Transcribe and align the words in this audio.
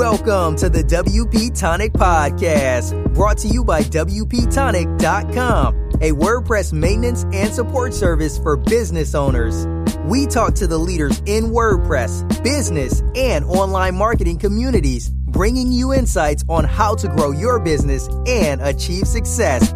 Welcome 0.00 0.56
to 0.56 0.70
the 0.70 0.82
WP 0.82 1.60
Tonic 1.60 1.92
Podcast, 1.92 3.12
brought 3.12 3.36
to 3.36 3.48
you 3.48 3.62
by 3.62 3.82
WPTonic.com, 3.82 5.74
a 6.00 6.12
WordPress 6.12 6.72
maintenance 6.72 7.24
and 7.34 7.52
support 7.52 7.92
service 7.92 8.38
for 8.38 8.56
business 8.56 9.14
owners. 9.14 9.66
We 10.06 10.24
talk 10.24 10.54
to 10.54 10.66
the 10.66 10.78
leaders 10.78 11.18
in 11.26 11.50
WordPress, 11.50 12.42
business, 12.42 13.02
and 13.14 13.44
online 13.44 13.94
marketing 13.94 14.38
communities, 14.38 15.10
bringing 15.10 15.70
you 15.70 15.92
insights 15.92 16.46
on 16.48 16.64
how 16.64 16.94
to 16.94 17.06
grow 17.06 17.32
your 17.32 17.60
business 17.60 18.08
and 18.26 18.62
achieve 18.62 19.06
success. 19.06 19.70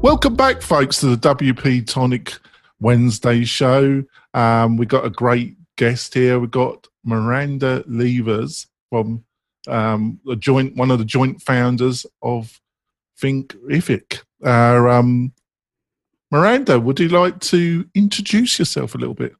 Welcome 0.00 0.34
back, 0.34 0.62
folks, 0.62 0.98
to 1.00 1.14
the 1.14 1.34
WP 1.34 1.86
Tonic 1.86 2.38
Wednesday 2.80 3.44
show. 3.44 4.02
Um, 4.32 4.78
we 4.78 4.86
got 4.86 5.04
a 5.04 5.10
great 5.10 5.58
guest 5.76 6.14
here. 6.14 6.40
We've 6.40 6.50
got 6.50 6.88
Miranda 7.04 7.82
Lievers 7.82 8.64
from 8.88 9.24
um, 9.68 10.20
the 10.24 10.36
joint, 10.36 10.76
one 10.76 10.90
of 10.90 10.98
the 10.98 11.04
joint 11.04 11.42
founders 11.42 12.06
of 12.22 12.60
Thinkific. 13.20 14.22
Uh, 14.44 14.88
um, 14.88 15.32
Miranda, 16.30 16.80
would 16.80 16.98
you 16.98 17.08
like 17.08 17.40
to 17.40 17.86
introduce 17.94 18.58
yourself 18.58 18.94
a 18.94 18.98
little 18.98 19.14
bit? 19.14 19.34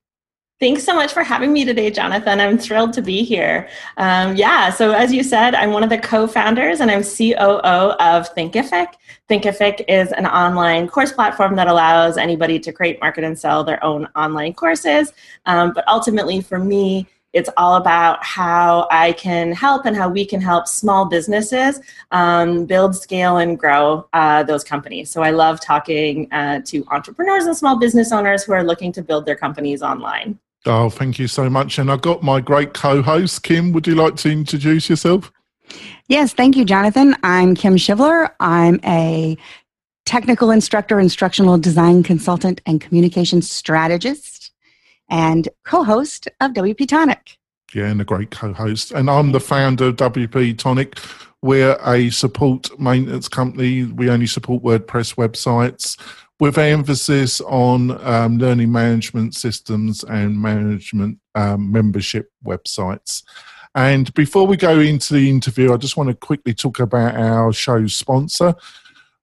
Thanks 0.62 0.84
so 0.84 0.94
much 0.94 1.12
for 1.12 1.24
having 1.24 1.52
me 1.52 1.64
today, 1.64 1.90
Jonathan. 1.90 2.38
I'm 2.38 2.56
thrilled 2.56 2.92
to 2.92 3.02
be 3.02 3.24
here. 3.24 3.68
Um, 3.96 4.36
yeah, 4.36 4.70
so 4.70 4.92
as 4.92 5.12
you 5.12 5.24
said, 5.24 5.56
I'm 5.56 5.72
one 5.72 5.82
of 5.82 5.90
the 5.90 5.98
co 5.98 6.28
founders 6.28 6.78
and 6.78 6.88
I'm 6.88 7.02
COO 7.02 7.96
of 7.98 8.32
Thinkific. 8.36 8.86
Thinkific 9.28 9.84
is 9.88 10.12
an 10.12 10.24
online 10.24 10.86
course 10.86 11.10
platform 11.10 11.56
that 11.56 11.66
allows 11.66 12.16
anybody 12.16 12.60
to 12.60 12.72
create, 12.72 13.00
market, 13.00 13.24
and 13.24 13.36
sell 13.36 13.64
their 13.64 13.82
own 13.82 14.06
online 14.14 14.52
courses. 14.52 15.12
Um, 15.46 15.72
but 15.72 15.82
ultimately, 15.88 16.40
for 16.40 16.60
me, 16.60 17.08
it's 17.32 17.48
all 17.56 17.76
about 17.76 18.22
how 18.24 18.86
I 18.90 19.12
can 19.12 19.52
help 19.52 19.86
and 19.86 19.96
how 19.96 20.08
we 20.08 20.24
can 20.24 20.40
help 20.40 20.68
small 20.68 21.06
businesses 21.06 21.80
um, 22.10 22.66
build, 22.66 22.94
scale, 22.94 23.38
and 23.38 23.58
grow 23.58 24.06
uh, 24.12 24.42
those 24.42 24.62
companies. 24.64 25.10
So 25.10 25.22
I 25.22 25.30
love 25.30 25.60
talking 25.60 26.30
uh, 26.32 26.60
to 26.66 26.84
entrepreneurs 26.90 27.46
and 27.46 27.56
small 27.56 27.78
business 27.78 28.12
owners 28.12 28.44
who 28.44 28.52
are 28.52 28.64
looking 28.64 28.92
to 28.92 29.02
build 29.02 29.24
their 29.26 29.36
companies 29.36 29.82
online. 29.82 30.38
Oh, 30.66 30.90
thank 30.90 31.18
you 31.18 31.26
so 31.26 31.50
much. 31.50 31.78
And 31.78 31.90
I've 31.90 32.02
got 32.02 32.22
my 32.22 32.40
great 32.40 32.74
co 32.74 33.02
host, 33.02 33.42
Kim. 33.42 33.72
Would 33.72 33.86
you 33.86 33.94
like 33.94 34.16
to 34.16 34.30
introduce 34.30 34.88
yourself? 34.88 35.32
Yes, 36.08 36.34
thank 36.34 36.56
you, 36.56 36.64
Jonathan. 36.64 37.16
I'm 37.22 37.54
Kim 37.54 37.76
Shivler. 37.76 38.30
I'm 38.38 38.78
a 38.84 39.36
technical 40.04 40.50
instructor, 40.50 41.00
instructional 41.00 41.58
design 41.58 42.02
consultant, 42.02 42.60
and 42.66 42.80
communication 42.80 43.40
strategist 43.40 44.41
and 45.12 45.48
co 45.64 45.84
host 45.84 46.26
of 46.40 46.52
WP 46.52 46.88
Tonic. 46.88 47.38
Yeah, 47.72 47.86
and 47.86 48.00
a 48.00 48.04
great 48.04 48.30
co 48.32 48.52
host. 48.52 48.90
And 48.90 49.08
I'm 49.08 49.30
the 49.30 49.40
founder 49.40 49.86
of 49.86 49.96
WP 49.96 50.58
Tonic. 50.58 50.98
We're 51.42 51.76
a 51.84 52.10
support 52.10 52.78
maintenance 52.80 53.28
company. 53.28 53.84
We 53.84 54.10
only 54.10 54.26
support 54.26 54.62
WordPress 54.62 55.14
websites 55.16 56.00
with 56.40 56.58
emphasis 56.58 57.40
on 57.42 57.90
um, 58.04 58.38
learning 58.38 58.72
management 58.72 59.34
systems 59.34 60.02
and 60.02 60.40
management 60.40 61.18
um, 61.34 61.70
membership 61.70 62.30
websites. 62.44 63.22
And 63.74 64.12
before 64.14 64.46
we 64.46 64.56
go 64.56 64.80
into 64.80 65.14
the 65.14 65.30
interview, 65.30 65.72
I 65.72 65.76
just 65.76 65.96
want 65.96 66.08
to 66.10 66.14
quickly 66.14 66.54
talk 66.54 66.78
about 66.78 67.16
our 67.16 67.52
show's 67.52 67.94
sponsor, 67.94 68.54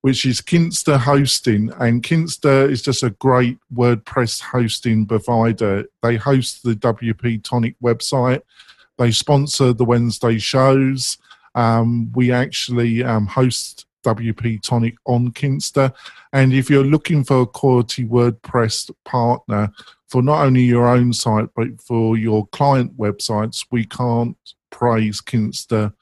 which 0.02 0.26
is 0.26 0.42
Kinsta 0.42 0.98
Hosting. 0.98 1.72
And 1.80 2.02
Kinsta 2.04 2.70
is 2.70 2.82
just 2.82 3.04
a 3.04 3.10
great 3.12 3.58
WordPress 3.74 4.42
hosting 4.42 5.06
provider. 5.06 5.86
They 6.02 6.16
host 6.16 6.64
the 6.64 6.74
WP 6.74 7.44
Tonic 7.44 7.76
website, 7.84 8.42
they 8.98 9.12
sponsor 9.12 9.74
the 9.74 9.86
Wednesday 9.86 10.38
shows. 10.38 11.18
Um, 11.56 12.12
we 12.14 12.32
actually 12.32 13.04
um, 13.04 13.28
host 13.28 13.86
WP 14.04 14.62
Tonic 14.62 14.96
on 15.06 15.32
Kinsta. 15.32 15.94
And 16.32 16.54
if 16.54 16.70
you're 16.70 16.84
looking 16.84 17.24
for 17.24 17.42
a 17.42 17.48
quality 17.48 18.06
WordPress 18.06 18.92
partner 19.06 19.72
for 20.08 20.22
not 20.22 20.46
only 20.46 20.62
your 20.62 20.88
own 20.88 21.14
site, 21.14 21.50
but 21.56 21.82
for 21.82 22.18
your 22.18 22.48
client 22.48 22.98
websites, 22.98 23.66
we 23.72 23.86
can't 23.86 24.38
praise 24.70 25.22
Kinsta 25.22 25.94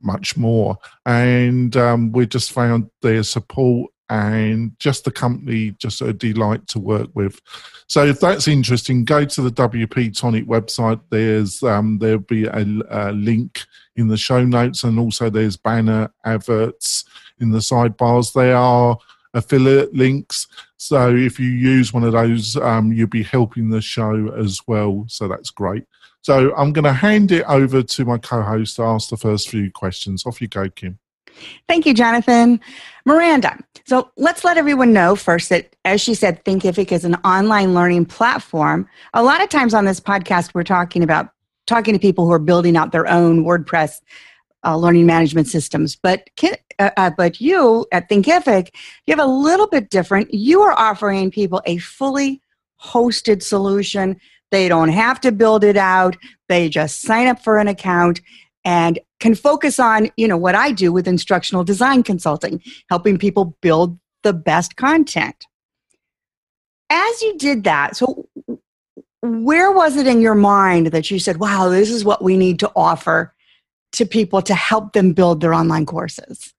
much 0.00 0.36
more. 0.36 0.78
And 1.04 1.76
um, 1.76 2.12
we 2.12 2.26
just 2.26 2.52
found 2.52 2.90
their 3.02 3.22
support 3.22 3.90
and 4.08 4.78
just 4.78 5.04
the 5.04 5.10
company 5.10 5.72
just 5.78 6.00
a 6.00 6.12
delight 6.12 6.66
to 6.68 6.78
work 6.78 7.08
with. 7.14 7.40
So 7.88 8.04
if 8.04 8.20
that's 8.20 8.48
interesting, 8.48 9.04
go 9.04 9.24
to 9.24 9.42
the 9.42 9.50
WP 9.50 10.18
Tonic 10.18 10.46
website. 10.46 11.00
There's 11.10 11.62
um, 11.62 11.98
there'll 11.98 12.18
be 12.18 12.44
a, 12.44 12.64
a, 12.90 13.12
link 13.12 13.62
in 13.96 14.08
the 14.08 14.16
show 14.16 14.44
notes, 14.44 14.84
and 14.84 14.98
also 14.98 15.30
there's 15.30 15.56
banner 15.56 16.12
adverts 16.24 17.04
in 17.40 17.50
the 17.50 17.58
sidebars. 17.58 18.32
They 18.32 18.52
are 18.52 18.96
affiliate 19.34 19.94
links, 19.94 20.46
so 20.76 21.14
if 21.14 21.40
you 21.40 21.48
use 21.48 21.92
one 21.92 22.04
of 22.04 22.12
those, 22.12 22.56
um, 22.56 22.92
you'll 22.92 23.08
be 23.08 23.22
helping 23.22 23.70
the 23.70 23.80
show 23.80 24.32
as 24.36 24.60
well. 24.66 25.04
So 25.08 25.28
that's 25.28 25.50
great. 25.50 25.84
So 26.26 26.52
I'm 26.56 26.72
going 26.72 26.86
to 26.86 26.92
hand 26.92 27.30
it 27.30 27.44
over 27.44 27.84
to 27.84 28.04
my 28.04 28.18
co 28.18 28.42
host 28.42 28.74
to 28.76 28.82
ask 28.82 29.10
the 29.10 29.16
first 29.16 29.48
few 29.48 29.70
questions. 29.70 30.26
Off 30.26 30.40
you 30.40 30.48
go, 30.48 30.68
Kim. 30.68 30.98
Thank 31.68 31.86
you, 31.86 31.94
Jonathan. 31.94 32.58
Miranda. 33.04 33.56
So 33.86 34.10
let's 34.16 34.42
let 34.42 34.56
everyone 34.56 34.92
know 34.92 35.14
first 35.14 35.50
that, 35.50 35.76
as 35.84 36.00
she 36.00 36.14
said, 36.14 36.44
Thinkific 36.44 36.90
is 36.90 37.04
an 37.04 37.14
online 37.24 37.74
learning 37.74 38.06
platform. 38.06 38.88
A 39.14 39.22
lot 39.22 39.40
of 39.40 39.50
times 39.50 39.72
on 39.72 39.84
this 39.84 40.00
podcast, 40.00 40.52
we're 40.52 40.64
talking 40.64 41.04
about 41.04 41.28
talking 41.68 41.94
to 41.94 42.00
people 42.00 42.26
who 42.26 42.32
are 42.32 42.40
building 42.40 42.76
out 42.76 42.90
their 42.90 43.06
own 43.06 43.44
WordPress 43.44 44.00
uh, 44.64 44.76
learning 44.76 45.06
management 45.06 45.46
systems. 45.46 45.94
But 45.94 46.28
uh, 46.80 46.90
uh, 46.96 47.10
but 47.16 47.40
you 47.40 47.86
at 47.92 48.08
Thinkific, 48.10 48.70
you 49.06 49.14
have 49.14 49.24
a 49.24 49.30
little 49.30 49.68
bit 49.68 49.90
different. 49.90 50.34
You 50.34 50.62
are 50.62 50.72
offering 50.76 51.30
people 51.30 51.62
a 51.66 51.76
fully 51.76 52.42
hosted 52.82 53.44
solution 53.44 54.20
they 54.50 54.68
don't 54.68 54.90
have 54.90 55.20
to 55.22 55.32
build 55.32 55.64
it 55.64 55.76
out. 55.76 56.16
They 56.48 56.68
just 56.68 57.02
sign 57.02 57.26
up 57.26 57.42
for 57.42 57.58
an 57.58 57.68
account 57.68 58.20
and 58.64 58.98
can 59.20 59.34
focus 59.34 59.78
on, 59.78 60.10
you 60.16 60.28
know, 60.28 60.36
what 60.36 60.54
I 60.54 60.72
do 60.72 60.92
with 60.92 61.08
instructional 61.08 61.64
design 61.64 62.02
consulting, 62.02 62.62
helping 62.90 63.18
people 63.18 63.56
build 63.60 63.98
the 64.22 64.32
best 64.32 64.76
content. 64.76 65.46
As 66.90 67.22
you 67.22 67.36
did 67.38 67.64
that, 67.64 67.96
so 67.96 68.28
where 69.22 69.72
was 69.72 69.96
it 69.96 70.06
in 70.06 70.20
your 70.20 70.34
mind 70.34 70.88
that 70.88 71.10
you 71.10 71.18
said, 71.18 71.38
wow, 71.38 71.68
this 71.68 71.90
is 71.90 72.04
what 72.04 72.22
we 72.22 72.36
need 72.36 72.58
to 72.60 72.70
offer 72.76 73.34
to 73.92 74.04
people 74.04 74.42
to 74.42 74.54
help 74.54 74.92
them 74.92 75.12
build 75.12 75.40
their 75.40 75.54
online 75.54 75.86
courses? 75.86 76.52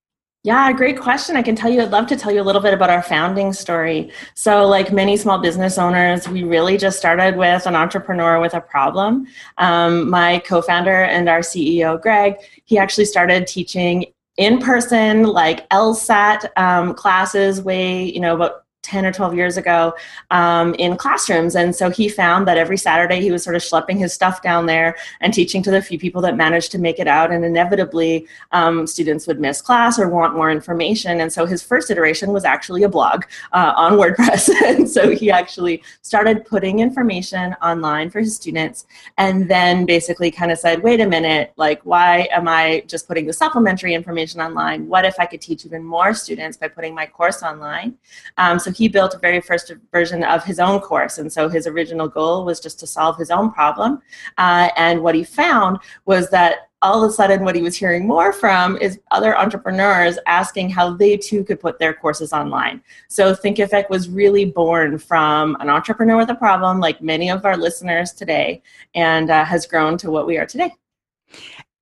Yeah, 0.47 0.71
great 0.71 0.97
question. 0.97 1.35
I 1.35 1.41
can 1.41 1.57
tell 1.57 1.69
you, 1.69 1.81
I'd 1.81 1.91
love 1.91 2.07
to 2.07 2.15
tell 2.15 2.31
you 2.31 2.41
a 2.41 2.47
little 2.47 2.61
bit 2.61 2.73
about 2.73 2.89
our 2.89 3.03
founding 3.03 3.51
story. 3.51 4.13
So, 4.33 4.65
like 4.65 4.93
many 4.93 5.17
small 5.17 5.39
business 5.39 5.77
owners, 5.77 6.29
we 6.29 6.43
really 6.43 6.77
just 6.77 6.97
started 6.97 7.35
with 7.35 7.65
an 7.65 7.75
entrepreneur 7.75 8.39
with 8.39 8.53
a 8.53 8.61
problem. 8.61 9.27
Um, 9.57 10.09
my 10.09 10.39
co 10.39 10.61
founder 10.61 11.03
and 11.03 11.27
our 11.27 11.41
CEO, 11.41 12.01
Greg, 12.01 12.37
he 12.63 12.77
actually 12.77 13.03
started 13.03 13.45
teaching 13.45 14.05
in 14.37 14.59
person, 14.59 15.23
like 15.23 15.67
LSAT 15.67 16.45
um, 16.55 16.93
classes, 16.93 17.61
way, 17.61 18.05
you 18.05 18.21
know, 18.21 18.35
about 18.35 18.63
10 18.87 19.05
or 19.05 19.11
12 19.11 19.35
years 19.35 19.57
ago 19.57 19.93
um, 20.31 20.73
in 20.75 20.95
classrooms. 20.95 21.55
And 21.55 21.75
so 21.75 21.89
he 21.89 22.07
found 22.07 22.47
that 22.47 22.57
every 22.57 22.77
Saturday 22.77 23.21
he 23.21 23.31
was 23.31 23.43
sort 23.43 23.55
of 23.55 23.61
schlepping 23.61 23.97
his 23.97 24.13
stuff 24.13 24.41
down 24.41 24.65
there 24.65 24.95
and 25.19 25.33
teaching 25.33 25.61
to 25.63 25.71
the 25.71 25.81
few 25.81 25.99
people 25.99 26.21
that 26.21 26.37
managed 26.37 26.71
to 26.71 26.79
make 26.79 26.97
it 26.97 27.07
out. 27.07 27.31
And 27.31 27.43
inevitably, 27.43 28.27
um, 28.53 28.87
students 28.87 29.27
would 29.27 29.39
miss 29.39 29.61
class 29.61 29.99
or 29.99 30.07
want 30.09 30.35
more 30.35 30.49
information. 30.49 31.19
And 31.19 31.31
so 31.31 31.45
his 31.45 31.61
first 31.61 31.91
iteration 31.91 32.31
was 32.31 32.45
actually 32.45 32.83
a 32.83 32.89
blog 32.89 33.25
uh, 33.51 33.73
on 33.75 33.93
WordPress. 33.93 34.49
and 34.65 34.89
so 34.89 35.09
he 35.09 35.29
actually 35.29 35.83
started 36.01 36.45
putting 36.45 36.79
information 36.79 37.55
online 37.61 38.09
for 38.09 38.19
his 38.19 38.35
students 38.35 38.85
and 39.17 39.49
then 39.49 39.85
basically 39.85 40.31
kind 40.31 40.51
of 40.51 40.57
said, 40.57 40.81
wait 40.81 41.01
a 41.01 41.07
minute, 41.07 41.51
like, 41.57 41.81
why 41.83 42.29
am 42.31 42.47
I 42.47 42.83
just 42.87 43.07
putting 43.07 43.25
the 43.25 43.33
supplementary 43.33 43.93
information 43.93 44.39
online? 44.39 44.87
What 44.87 45.03
if 45.03 45.19
I 45.19 45.25
could 45.25 45.41
teach 45.41 45.65
even 45.65 45.83
more 45.83 46.13
students 46.13 46.55
by 46.55 46.69
putting 46.69 46.95
my 46.95 47.05
course 47.05 47.43
online? 47.43 47.97
Um, 48.37 48.59
so 48.59 48.71
he 48.77 48.87
built 48.87 49.15
a 49.15 49.19
very 49.19 49.41
first 49.41 49.71
version 49.91 50.23
of 50.23 50.43
his 50.43 50.59
own 50.59 50.79
course. 50.79 51.17
And 51.17 51.31
so 51.31 51.49
his 51.49 51.65
original 51.65 52.07
goal 52.07 52.45
was 52.45 52.59
just 52.59 52.79
to 52.81 52.87
solve 52.87 53.17
his 53.17 53.31
own 53.31 53.51
problem. 53.51 54.01
Uh, 54.37 54.69
and 54.77 55.01
what 55.01 55.15
he 55.15 55.23
found 55.23 55.79
was 56.05 56.29
that 56.29 56.69
all 56.83 57.03
of 57.03 57.09
a 57.09 57.13
sudden 57.13 57.43
what 57.43 57.55
he 57.55 57.63
was 57.63 57.75
hearing 57.75 58.05
more 58.05 58.31
from 58.31 58.77
is 58.77 58.99
other 59.09 59.35
entrepreneurs 59.35 60.19
asking 60.27 60.69
how 60.69 60.93
they 60.93 61.17
too 61.17 61.43
could 61.43 61.59
put 61.59 61.79
their 61.79 61.91
courses 61.91 62.31
online 62.33 62.79
so 63.07 63.33
thinkific 63.33 63.89
was 63.89 64.09
really 64.09 64.45
born 64.45 64.99
from 64.99 65.57
an 65.59 65.71
entrepreneur 65.71 66.17
with 66.17 66.29
a 66.29 66.35
problem 66.35 66.79
like 66.79 67.01
many 67.01 67.31
of 67.31 67.43
our 67.45 67.57
listeners 67.57 68.11
today 68.11 68.61
and 68.93 69.31
uh, 69.31 69.43
has 69.43 69.65
grown 69.65 69.97
to 69.97 70.11
what 70.11 70.27
we 70.27 70.37
are 70.37 70.45
today 70.45 70.71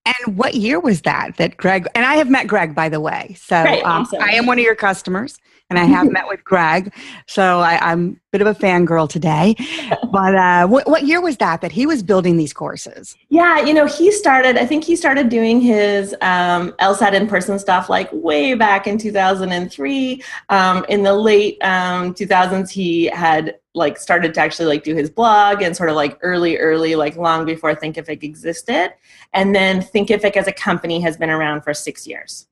And 0.05 0.37
what 0.37 0.55
year 0.55 0.79
was 0.79 1.01
that 1.01 1.35
that 1.37 1.57
Greg 1.57 1.87
and 1.93 2.05
I 2.05 2.15
have 2.15 2.29
met 2.29 2.47
Greg 2.47 2.73
by 2.73 2.89
the 2.89 3.01
way. 3.01 3.35
So 3.37 3.63
Great, 3.63 3.83
um, 3.83 4.03
awesome. 4.03 4.21
I 4.21 4.33
am 4.35 4.45
one 4.45 4.59
of 4.59 4.63
your 4.63 4.75
customers 4.75 5.37
and 5.69 5.79
I 5.79 5.85
have 5.85 6.11
met 6.11 6.27
with 6.27 6.43
Greg. 6.43 6.93
So 7.27 7.59
I, 7.59 7.79
I'm 7.91 8.09
a 8.09 8.37
bit 8.37 8.41
of 8.41 8.47
a 8.47 8.53
fangirl 8.53 9.09
today. 9.09 9.55
But 10.11 10.35
uh, 10.35 10.67
what, 10.67 10.87
what 10.87 11.03
year 11.03 11.19
was 11.19 11.35
that 11.37 11.59
that 11.59 11.73
he 11.73 11.85
was 11.85 12.01
building 12.01 12.37
these 12.37 12.53
courses? 12.53 13.17
Yeah, 13.29 13.59
you 13.59 13.73
know, 13.73 13.85
he 13.85 14.13
started, 14.13 14.57
I 14.57 14.65
think 14.65 14.85
he 14.85 14.95
started 14.95 15.27
doing 15.27 15.59
his 15.59 16.13
um, 16.21 16.71
LSAT 16.79 17.13
in 17.13 17.27
person 17.27 17.59
stuff 17.59 17.89
like 17.89 18.09
way 18.13 18.53
back 18.53 18.87
in 18.87 18.97
2003. 18.97 20.23
Um, 20.47 20.85
in 20.87 21.03
the 21.03 21.13
late 21.13 21.57
um, 21.63 22.13
2000s, 22.13 22.69
he 22.69 23.07
had 23.07 23.55
like 23.73 23.97
started 23.97 24.33
to 24.35 24.39
actually 24.39 24.67
like 24.67 24.85
do 24.85 24.95
his 24.95 25.09
blog 25.09 25.61
and 25.61 25.75
sort 25.75 25.89
of 25.89 25.97
like 25.97 26.17
early, 26.21 26.57
early, 26.57 26.95
like 26.95 27.17
long 27.17 27.45
before 27.45 27.75
Thinkific 27.75 28.23
existed. 28.23 28.93
And 29.33 29.53
then 29.53 29.81
Thinkific 29.81 30.37
as 30.37 30.47
a 30.47 30.53
company 30.53 31.01
has 31.01 31.17
been 31.17 31.29
around 31.29 31.61
for 31.61 31.73
six 31.73 32.07
years. 32.07 32.47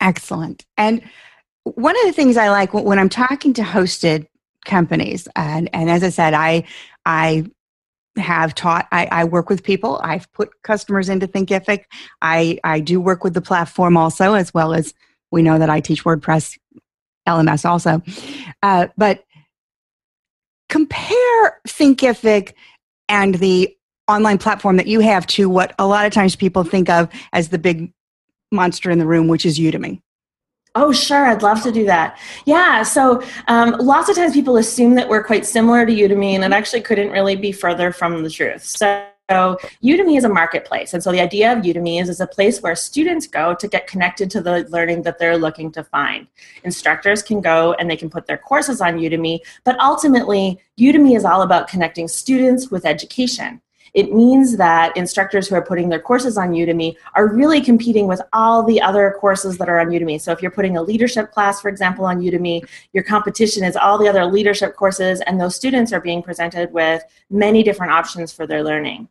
Excellent. 0.00 0.64
And 0.78 1.02
one 1.64 1.96
of 1.96 2.06
the 2.06 2.12
things 2.12 2.36
I 2.36 2.50
like 2.50 2.74
when 2.74 2.98
I'm 2.98 3.08
talking 3.08 3.52
to 3.54 3.62
hosted 3.62 4.26
companies, 4.64 5.28
and, 5.36 5.70
and 5.72 5.90
as 5.90 6.02
I 6.02 6.10
said, 6.10 6.34
I 6.34 6.64
I 7.04 7.44
have 8.16 8.54
taught 8.54 8.86
I, 8.92 9.08
I 9.10 9.24
work 9.24 9.48
with 9.48 9.62
people. 9.62 10.00
I've 10.02 10.30
put 10.32 10.50
customers 10.62 11.08
into 11.08 11.26
thinkific. 11.26 11.84
I 12.20 12.58
i 12.64 12.80
do 12.80 13.00
work 13.00 13.24
with 13.24 13.34
the 13.34 13.40
platform 13.40 13.96
also 13.96 14.34
as 14.34 14.52
well 14.52 14.74
as 14.74 14.92
we 15.30 15.42
know 15.42 15.58
that 15.58 15.70
i 15.70 15.80
teach 15.80 16.04
wordpress 16.04 16.58
lms 17.26 17.64
also. 17.64 18.02
Uh, 18.62 18.88
but 18.98 19.24
compare 20.68 21.60
thinkific 21.66 22.52
and 23.08 23.36
the 23.36 23.74
online 24.08 24.38
platform 24.38 24.76
that 24.76 24.86
you 24.86 25.00
have 25.00 25.26
to 25.26 25.48
what 25.48 25.74
a 25.78 25.86
lot 25.86 26.04
of 26.04 26.12
times 26.12 26.36
people 26.36 26.64
think 26.64 26.90
of 26.90 27.08
as 27.32 27.48
the 27.48 27.58
big 27.58 27.92
monster 28.50 28.90
in 28.90 28.98
the 28.98 29.06
room 29.06 29.28
which 29.28 29.46
is 29.46 29.58
udemy 29.58 30.02
Oh, 30.74 30.90
sure. 30.90 31.26
I'd 31.26 31.42
love 31.42 31.62
to 31.64 31.72
do 31.72 31.84
that. 31.84 32.18
Yeah. 32.46 32.82
So 32.82 33.22
um, 33.48 33.72
lots 33.72 34.08
of 34.08 34.16
times 34.16 34.32
people 34.32 34.56
assume 34.56 34.94
that 34.94 35.08
we're 35.08 35.22
quite 35.22 35.44
similar 35.44 35.84
to 35.84 35.92
Udemy, 35.92 36.32
and 36.32 36.44
it 36.44 36.52
actually 36.52 36.80
couldn't 36.80 37.10
really 37.10 37.36
be 37.36 37.52
further 37.52 37.92
from 37.92 38.22
the 38.22 38.30
truth. 38.30 38.64
So 38.64 39.06
so 39.32 39.56
Udemy 39.82 40.18
is 40.18 40.24
a 40.24 40.28
marketplace. 40.28 40.92
And 40.92 41.02
so 41.02 41.10
the 41.10 41.20
idea 41.20 41.52
of 41.52 41.60
Udemy 41.60 42.02
is, 42.02 42.10
is 42.10 42.20
a 42.20 42.26
place 42.26 42.60
where 42.60 42.76
students 42.76 43.26
go 43.26 43.54
to 43.54 43.66
get 43.66 43.86
connected 43.86 44.30
to 44.32 44.42
the 44.42 44.68
learning 44.68 45.02
that 45.02 45.18
they're 45.18 45.38
looking 45.38 45.72
to 45.72 45.84
find. 45.84 46.26
Instructors 46.64 47.22
can 47.22 47.40
go 47.40 47.72
and 47.74 47.90
they 47.90 47.96
can 47.96 48.10
put 48.10 48.26
their 48.26 48.36
courses 48.36 48.82
on 48.82 48.98
Udemy, 48.98 49.38
but 49.64 49.78
ultimately, 49.80 50.58
Udemy 50.78 51.16
is 51.16 51.24
all 51.24 51.40
about 51.40 51.66
connecting 51.66 52.08
students 52.08 52.70
with 52.70 52.84
education. 52.84 53.61
It 53.94 54.14
means 54.14 54.56
that 54.56 54.96
instructors 54.96 55.48
who 55.48 55.54
are 55.54 55.64
putting 55.64 55.90
their 55.90 56.00
courses 56.00 56.38
on 56.38 56.52
Udemy 56.52 56.96
are 57.14 57.28
really 57.28 57.60
competing 57.60 58.06
with 58.06 58.22
all 58.32 58.62
the 58.62 58.80
other 58.80 59.14
courses 59.20 59.58
that 59.58 59.68
are 59.68 59.80
on 59.80 59.88
Udemy. 59.88 60.18
So 60.20 60.32
if 60.32 60.40
you're 60.40 60.50
putting 60.50 60.78
a 60.78 60.82
leadership 60.82 61.30
class, 61.30 61.60
for 61.60 61.68
example, 61.68 62.06
on 62.06 62.20
Udemy, 62.20 62.66
your 62.94 63.04
competition 63.04 63.64
is 63.64 63.76
all 63.76 63.98
the 63.98 64.08
other 64.08 64.24
leadership 64.24 64.76
courses, 64.76 65.20
and 65.22 65.38
those 65.38 65.54
students 65.54 65.92
are 65.92 66.00
being 66.00 66.22
presented 66.22 66.72
with 66.72 67.02
many 67.30 67.62
different 67.62 67.92
options 67.92 68.32
for 68.32 68.46
their 68.46 68.64
learning. 68.64 69.08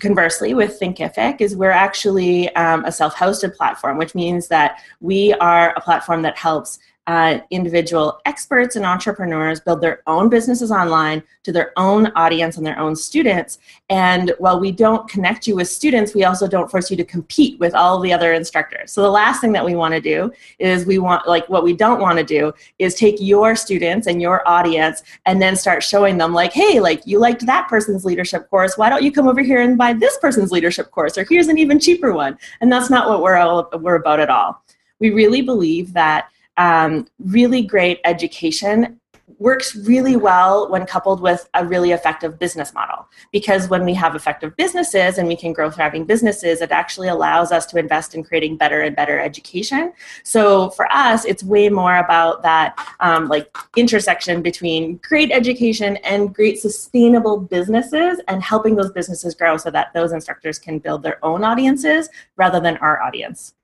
Conversely, 0.00 0.54
with 0.54 0.80
Thinkific, 0.80 1.40
is 1.40 1.54
we're 1.54 1.70
actually 1.70 2.54
um, 2.56 2.84
a 2.84 2.90
self-hosted 2.90 3.54
platform, 3.54 3.98
which 3.98 4.14
means 4.14 4.48
that 4.48 4.78
we 5.00 5.34
are 5.34 5.72
a 5.76 5.80
platform 5.80 6.22
that 6.22 6.36
helps 6.36 6.78
uh, 7.06 7.38
individual 7.50 8.20
experts 8.24 8.76
and 8.76 8.86
entrepreneurs 8.86 9.60
build 9.60 9.80
their 9.80 10.02
own 10.06 10.28
businesses 10.30 10.72
online 10.72 11.22
to 11.42 11.52
their 11.52 11.72
own 11.76 12.06
audience 12.16 12.56
and 12.56 12.66
their 12.66 12.78
own 12.78 12.96
students. 12.96 13.58
And 13.90 14.32
while 14.38 14.58
we 14.58 14.72
don't 14.72 15.06
connect 15.08 15.46
you 15.46 15.56
with 15.56 15.68
students, 15.68 16.14
we 16.14 16.24
also 16.24 16.48
don't 16.48 16.70
force 16.70 16.90
you 16.90 16.96
to 16.96 17.04
compete 17.04 17.60
with 17.60 17.74
all 17.74 18.00
the 18.00 18.12
other 18.12 18.32
instructors. 18.32 18.90
So 18.90 19.02
the 19.02 19.10
last 19.10 19.42
thing 19.42 19.52
that 19.52 19.64
we 19.64 19.74
want 19.74 19.92
to 19.92 20.00
do 20.00 20.32
is 20.58 20.86
we 20.86 20.98
want, 20.98 21.28
like, 21.28 21.46
what 21.50 21.62
we 21.62 21.74
don't 21.74 22.00
want 22.00 22.18
to 22.18 22.24
do 22.24 22.52
is 22.78 22.94
take 22.94 23.16
your 23.20 23.54
students 23.54 24.06
and 24.06 24.22
your 24.22 24.46
audience 24.48 25.02
and 25.26 25.42
then 25.42 25.56
start 25.56 25.82
showing 25.82 26.16
them, 26.16 26.32
like, 26.32 26.52
hey, 26.54 26.80
like, 26.80 27.06
you 27.06 27.18
liked 27.18 27.44
that 27.44 27.68
person's 27.68 28.06
leadership 28.06 28.48
course. 28.48 28.78
Why 28.78 28.88
don't 28.88 29.02
you 29.02 29.12
come 29.12 29.28
over 29.28 29.42
here 29.42 29.60
and 29.60 29.76
buy 29.76 29.92
this 29.92 30.16
person's 30.18 30.52
leadership 30.52 30.90
course? 30.90 31.18
Or 31.18 31.24
here's 31.24 31.48
an 31.48 31.58
even 31.58 31.78
cheaper 31.78 32.14
one. 32.14 32.38
And 32.62 32.72
that's 32.72 32.88
not 32.88 33.08
what 33.10 33.22
we're, 33.22 33.36
all, 33.36 33.68
we're 33.78 33.96
about 33.96 34.20
at 34.20 34.30
all. 34.30 34.62
We 35.00 35.10
really 35.10 35.42
believe 35.42 35.92
that 35.92 36.28
um, 36.56 37.06
really 37.18 37.62
great 37.62 38.00
education 38.04 39.00
works 39.38 39.74
really 39.74 40.16
well 40.16 40.70
when 40.70 40.86
coupled 40.86 41.20
with 41.20 41.48
a 41.54 41.66
really 41.66 41.92
effective 41.92 42.38
business 42.38 42.72
model. 42.74 43.06
Because 43.32 43.68
when 43.68 43.84
we 43.84 43.94
have 43.94 44.14
effective 44.14 44.56
businesses 44.56 45.18
and 45.18 45.28
we 45.28 45.36
can 45.36 45.52
grow 45.52 45.70
thriving 45.70 46.04
businesses, 46.04 46.60
it 46.60 46.70
actually 46.70 47.08
allows 47.08 47.52
us 47.52 47.66
to 47.66 47.78
invest 47.78 48.14
in 48.14 48.22
creating 48.22 48.56
better 48.56 48.80
and 48.82 48.94
better 48.94 49.18
education. 49.18 49.92
So 50.22 50.70
for 50.70 50.90
us, 50.92 51.24
it's 51.24 51.42
way 51.42 51.68
more 51.68 51.96
about 51.96 52.42
that 52.42 52.78
um, 53.00 53.28
like 53.28 53.54
intersection 53.76 54.42
between 54.42 54.96
great 54.98 55.30
education 55.32 55.96
and 55.98 56.34
great 56.34 56.60
sustainable 56.60 57.38
businesses 57.38 58.20
and 58.28 58.42
helping 58.42 58.76
those 58.76 58.92
businesses 58.92 59.34
grow 59.34 59.56
so 59.56 59.70
that 59.70 59.92
those 59.94 60.12
instructors 60.12 60.58
can 60.58 60.78
build 60.78 61.02
their 61.02 61.24
own 61.24 61.44
audiences 61.44 62.08
rather 62.36 62.60
than 62.60 62.76
our 62.78 63.02
audience. 63.02 63.54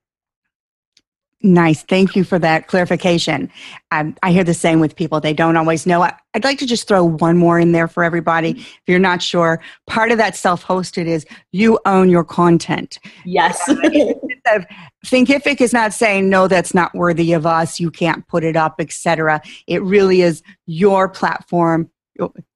Nice. 1.43 1.83
Thank 1.83 2.17
you 2.17 2.23
for 2.23 2.39
that 2.39 2.67
clarification. 2.67 3.51
Um, 3.93 4.15
I 4.23 4.31
hear 4.31 4.45
the 4.45 4.53
same 4.53 4.79
with 4.79 4.95
people. 4.95 5.21
They 5.21 5.33
don't 5.33 5.57
always 5.57 5.87
know. 5.87 6.03
I, 6.03 6.15
would 6.35 6.45
like 6.45 6.59
to 6.59 6.67
just 6.67 6.87
throw 6.87 7.03
one 7.03 7.39
more 7.39 7.59
in 7.59 7.73
there 7.73 7.89
for 7.89 8.05
everybody. 8.05 8.51
If 8.51 8.81
you're 8.87 8.99
not 8.99 9.23
sure, 9.23 9.63
part 9.87 10.13
of 10.13 10.19
that 10.19 10.37
self 10.37 10.65
hosted 10.65 11.07
is 11.07 11.25
you 11.53 11.79
own 11.87 12.11
your 12.11 12.25
content. 12.25 12.99
Yes. 13.25 13.59
Thinkific 15.07 15.63
is 15.63 15.73
not 15.73 15.95
saying, 15.95 16.29
no, 16.29 16.47
that's 16.47 16.75
not 16.75 16.95
worthy 16.95 17.33
of 17.33 17.47
us. 17.47 17.81
You 17.81 17.91
can't 17.91 18.27
put 18.29 18.45
it 18.45 18.57
up, 18.57 18.75
etc. 18.79 19.41
It 19.67 19.83
really 19.83 20.21
is 20.21 20.43
your 20.67 21.09
platform. 21.09 21.91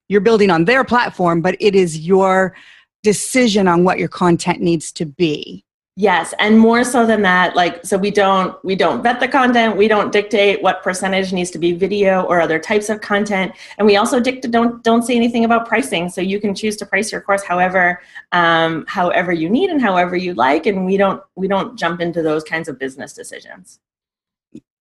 You're 0.09 0.21
building 0.21 0.51
on 0.51 0.65
their 0.65 0.83
platform, 0.83 1.41
but 1.41 1.57
it 1.59 1.73
is 1.73 2.01
your 2.01 2.55
decision 3.01 3.67
on 3.67 3.83
what 3.83 3.97
your 3.97 4.09
content 4.09 4.61
needs 4.61 4.91
to 4.91 5.05
be. 5.05 5.65
Yes, 5.97 6.33
and 6.39 6.59
more 6.59 6.83
so 6.83 7.05
than 7.05 7.21
that, 7.21 7.55
like 7.55 7.85
so 7.85 7.97
we 7.97 8.11
don't 8.11 8.61
we 8.65 8.75
don't 8.75 9.01
vet 9.01 9.21
the 9.21 9.29
content, 9.29 9.77
we 9.77 9.87
don't 9.87 10.11
dictate 10.11 10.61
what 10.61 10.83
percentage 10.83 11.31
needs 11.31 11.49
to 11.51 11.57
be 11.57 11.71
video 11.71 12.23
or 12.23 12.41
other 12.41 12.59
types 12.59 12.89
of 12.89 12.99
content, 12.99 13.53
and 13.77 13.87
we 13.87 13.95
also 13.95 14.19
dictate 14.19 14.51
don't 14.51 14.83
don't 14.83 15.03
say 15.03 15.15
anything 15.15 15.45
about 15.45 15.65
pricing. 15.65 16.09
So 16.09 16.19
you 16.19 16.41
can 16.41 16.53
choose 16.53 16.75
to 16.77 16.85
price 16.85 17.13
your 17.13 17.21
course 17.21 17.43
however 17.43 18.01
um, 18.33 18.83
however 18.89 19.31
you 19.31 19.49
need 19.49 19.69
and 19.69 19.81
however 19.81 20.17
you 20.17 20.33
like, 20.33 20.65
and 20.65 20.85
we 20.85 20.97
don't 20.97 21.23
we 21.35 21.47
don't 21.47 21.79
jump 21.79 22.01
into 22.01 22.21
those 22.21 22.43
kinds 22.43 22.67
of 22.67 22.77
business 22.77 23.13
decisions. 23.13 23.79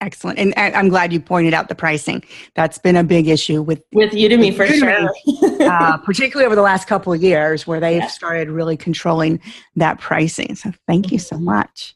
Excellent. 0.05 0.39
And 0.39 0.53
I'm 0.57 0.91
glad 0.91 1.15
you 1.15 1.21
pointed 1.21 1.55
out 1.55 1.69
the 1.69 1.75
pricing. 1.75 2.23
That's 2.55 2.77
been 2.77 2.95
a 2.95 3.03
big 3.03 3.27
issue 3.27 3.63
with 3.63 3.83
with 3.95 4.13
Udemy 4.13 4.55
for 4.55 4.67
Udemy, 4.67 5.09
sure. 5.41 5.63
uh, 5.71 5.97
particularly 5.97 6.45
over 6.45 6.55
the 6.55 6.61
last 6.61 6.87
couple 6.87 7.11
of 7.15 7.23
years 7.23 7.67
where 7.67 7.81
they've 7.81 8.11
started 8.11 8.51
really 8.51 8.77
controlling 8.77 9.41
that 9.77 9.99
pricing. 9.99 10.57
So 10.57 10.73
thank 10.87 11.11
you 11.11 11.19
so 11.19 11.39
much. 11.39 11.95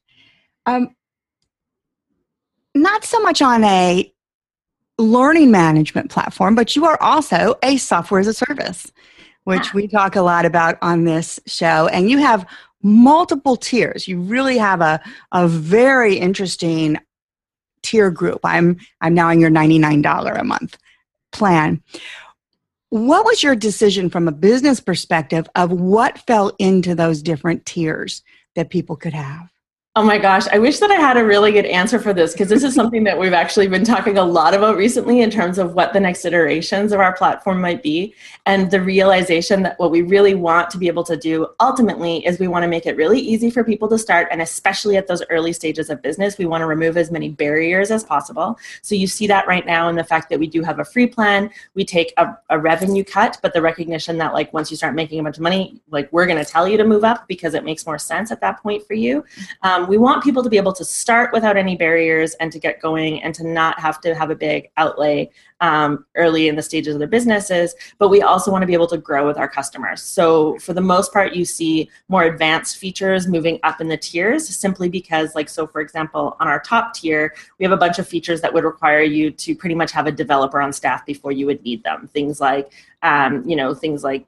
Um, 0.64 0.96
not 2.74 3.04
so 3.04 3.20
much 3.20 3.42
on 3.42 3.62
a 3.62 4.10
learning 4.96 5.50
management 5.50 6.10
platform, 6.10 6.54
but 6.54 6.74
you 6.74 6.86
are 6.86 7.00
also 7.02 7.56
a 7.62 7.76
software 7.76 8.20
as 8.20 8.26
a 8.26 8.32
service, 8.32 8.90
which 9.44 9.66
yeah. 9.66 9.72
we 9.74 9.86
talk 9.86 10.16
a 10.16 10.22
lot 10.22 10.46
about 10.46 10.78
on 10.80 11.04
this 11.04 11.38
show. 11.46 11.88
And 11.88 12.08
you 12.08 12.16
have 12.18 12.46
multiple 12.82 13.56
tiers. 13.56 14.08
You 14.08 14.18
really 14.18 14.56
have 14.56 14.80
a, 14.80 14.98
a 15.32 15.46
very 15.46 16.16
interesting 16.16 16.96
tier 17.82 18.10
group. 18.10 18.40
I'm 18.44 18.78
I'm 19.00 19.14
now 19.14 19.30
in 19.30 19.40
your 19.40 19.50
$99 19.50 20.40
a 20.40 20.44
month 20.44 20.78
plan. 21.32 21.82
What 22.90 23.26
was 23.26 23.42
your 23.42 23.54
decision 23.54 24.08
from 24.08 24.28
a 24.28 24.32
business 24.32 24.80
perspective 24.80 25.46
of 25.54 25.70
what 25.70 26.18
fell 26.26 26.52
into 26.58 26.94
those 26.94 27.22
different 27.22 27.66
tiers 27.66 28.22
that 28.54 28.70
people 28.70 28.96
could 28.96 29.12
have? 29.12 29.50
Oh 29.96 30.04
my 30.04 30.18
gosh, 30.18 30.46
I 30.52 30.58
wish 30.58 30.78
that 30.78 30.92
I 30.92 30.94
had 30.94 31.16
a 31.16 31.24
really 31.24 31.50
good 31.50 31.64
answer 31.64 31.98
for 31.98 32.12
this 32.12 32.32
because 32.32 32.48
this 32.48 32.62
is 32.62 32.72
something 32.72 33.02
that 33.02 33.18
we've 33.18 33.32
actually 33.32 33.66
been 33.66 33.82
talking 33.82 34.16
a 34.16 34.24
lot 34.24 34.54
about 34.54 34.76
recently 34.76 35.22
in 35.22 35.30
terms 35.30 35.58
of 35.58 35.74
what 35.74 35.92
the 35.92 35.98
next 35.98 36.24
iterations 36.24 36.92
of 36.92 37.00
our 37.00 37.16
platform 37.16 37.60
might 37.60 37.82
be. 37.82 38.14
And 38.46 38.70
the 38.70 38.80
realization 38.80 39.64
that 39.64 39.76
what 39.80 39.90
we 39.90 40.02
really 40.02 40.36
want 40.36 40.70
to 40.70 40.78
be 40.78 40.86
able 40.86 41.02
to 41.02 41.16
do 41.16 41.48
ultimately 41.58 42.24
is 42.24 42.38
we 42.38 42.46
want 42.46 42.62
to 42.62 42.68
make 42.68 42.86
it 42.86 42.96
really 42.96 43.18
easy 43.18 43.50
for 43.50 43.64
people 43.64 43.88
to 43.88 43.98
start. 43.98 44.28
And 44.30 44.40
especially 44.40 44.96
at 44.96 45.08
those 45.08 45.22
early 45.30 45.52
stages 45.52 45.90
of 45.90 46.00
business, 46.00 46.38
we 46.38 46.46
want 46.46 46.62
to 46.62 46.66
remove 46.66 46.96
as 46.96 47.10
many 47.10 47.30
barriers 47.30 47.90
as 47.90 48.04
possible. 48.04 48.56
So 48.82 48.94
you 48.94 49.08
see 49.08 49.26
that 49.26 49.48
right 49.48 49.66
now 49.66 49.88
in 49.88 49.96
the 49.96 50.04
fact 50.04 50.30
that 50.30 50.38
we 50.38 50.46
do 50.46 50.62
have 50.62 50.78
a 50.78 50.84
free 50.84 51.08
plan. 51.08 51.50
We 51.74 51.84
take 51.84 52.12
a, 52.18 52.38
a 52.50 52.58
revenue 52.58 53.02
cut, 53.02 53.38
but 53.42 53.52
the 53.52 53.62
recognition 53.62 54.18
that, 54.18 54.32
like, 54.32 54.52
once 54.52 54.70
you 54.70 54.76
start 54.76 54.94
making 54.94 55.18
a 55.18 55.24
bunch 55.24 55.38
of 55.38 55.42
money, 55.42 55.80
like, 55.90 56.08
we're 56.12 56.26
going 56.26 56.44
to 56.44 56.48
tell 56.48 56.68
you 56.68 56.76
to 56.76 56.84
move 56.84 57.02
up 57.02 57.26
because 57.26 57.54
it 57.54 57.64
makes 57.64 57.84
more 57.84 57.98
sense 57.98 58.30
at 58.30 58.40
that 58.42 58.62
point 58.62 58.86
for 58.86 58.94
you. 58.94 59.24
Um, 59.62 59.87
we 59.88 59.98
want 59.98 60.22
people 60.22 60.42
to 60.42 60.50
be 60.50 60.56
able 60.56 60.72
to 60.74 60.84
start 60.84 61.32
without 61.32 61.56
any 61.56 61.76
barriers 61.76 62.34
and 62.34 62.52
to 62.52 62.58
get 62.58 62.80
going 62.80 63.22
and 63.22 63.34
to 63.34 63.46
not 63.46 63.80
have 63.80 64.00
to 64.02 64.14
have 64.14 64.30
a 64.30 64.34
big 64.34 64.70
outlay 64.76 65.30
um, 65.60 66.04
early 66.14 66.48
in 66.48 66.56
the 66.56 66.62
stages 66.62 66.94
of 66.94 66.98
their 66.98 67.08
businesses. 67.08 67.74
But 67.98 68.08
we 68.08 68.22
also 68.22 68.50
want 68.52 68.62
to 68.62 68.66
be 68.66 68.74
able 68.74 68.86
to 68.88 68.98
grow 68.98 69.26
with 69.26 69.38
our 69.38 69.48
customers. 69.48 70.02
So 70.02 70.58
for 70.58 70.72
the 70.72 70.80
most 70.80 71.12
part, 71.12 71.34
you 71.34 71.44
see 71.44 71.90
more 72.08 72.24
advanced 72.24 72.76
features 72.76 73.26
moving 73.26 73.58
up 73.64 73.80
in 73.80 73.88
the 73.88 73.96
tiers 73.96 74.48
simply 74.48 74.88
because, 74.88 75.34
like, 75.34 75.48
so 75.48 75.66
for 75.66 75.80
example, 75.80 76.36
on 76.38 76.46
our 76.46 76.60
top 76.60 76.94
tier, 76.94 77.34
we 77.58 77.64
have 77.64 77.72
a 77.72 77.76
bunch 77.76 77.98
of 77.98 78.06
features 78.06 78.40
that 78.42 78.52
would 78.52 78.64
require 78.64 79.02
you 79.02 79.30
to 79.30 79.54
pretty 79.54 79.74
much 79.74 79.90
have 79.92 80.06
a 80.06 80.12
developer 80.12 80.60
on 80.60 80.72
staff 80.72 81.04
before 81.06 81.32
you 81.32 81.46
would 81.46 81.62
need 81.62 81.82
them. 81.82 82.08
Things 82.08 82.40
like, 82.40 82.72
um, 83.02 83.42
you 83.48 83.56
know, 83.56 83.74
things 83.74 84.04
like 84.04 84.26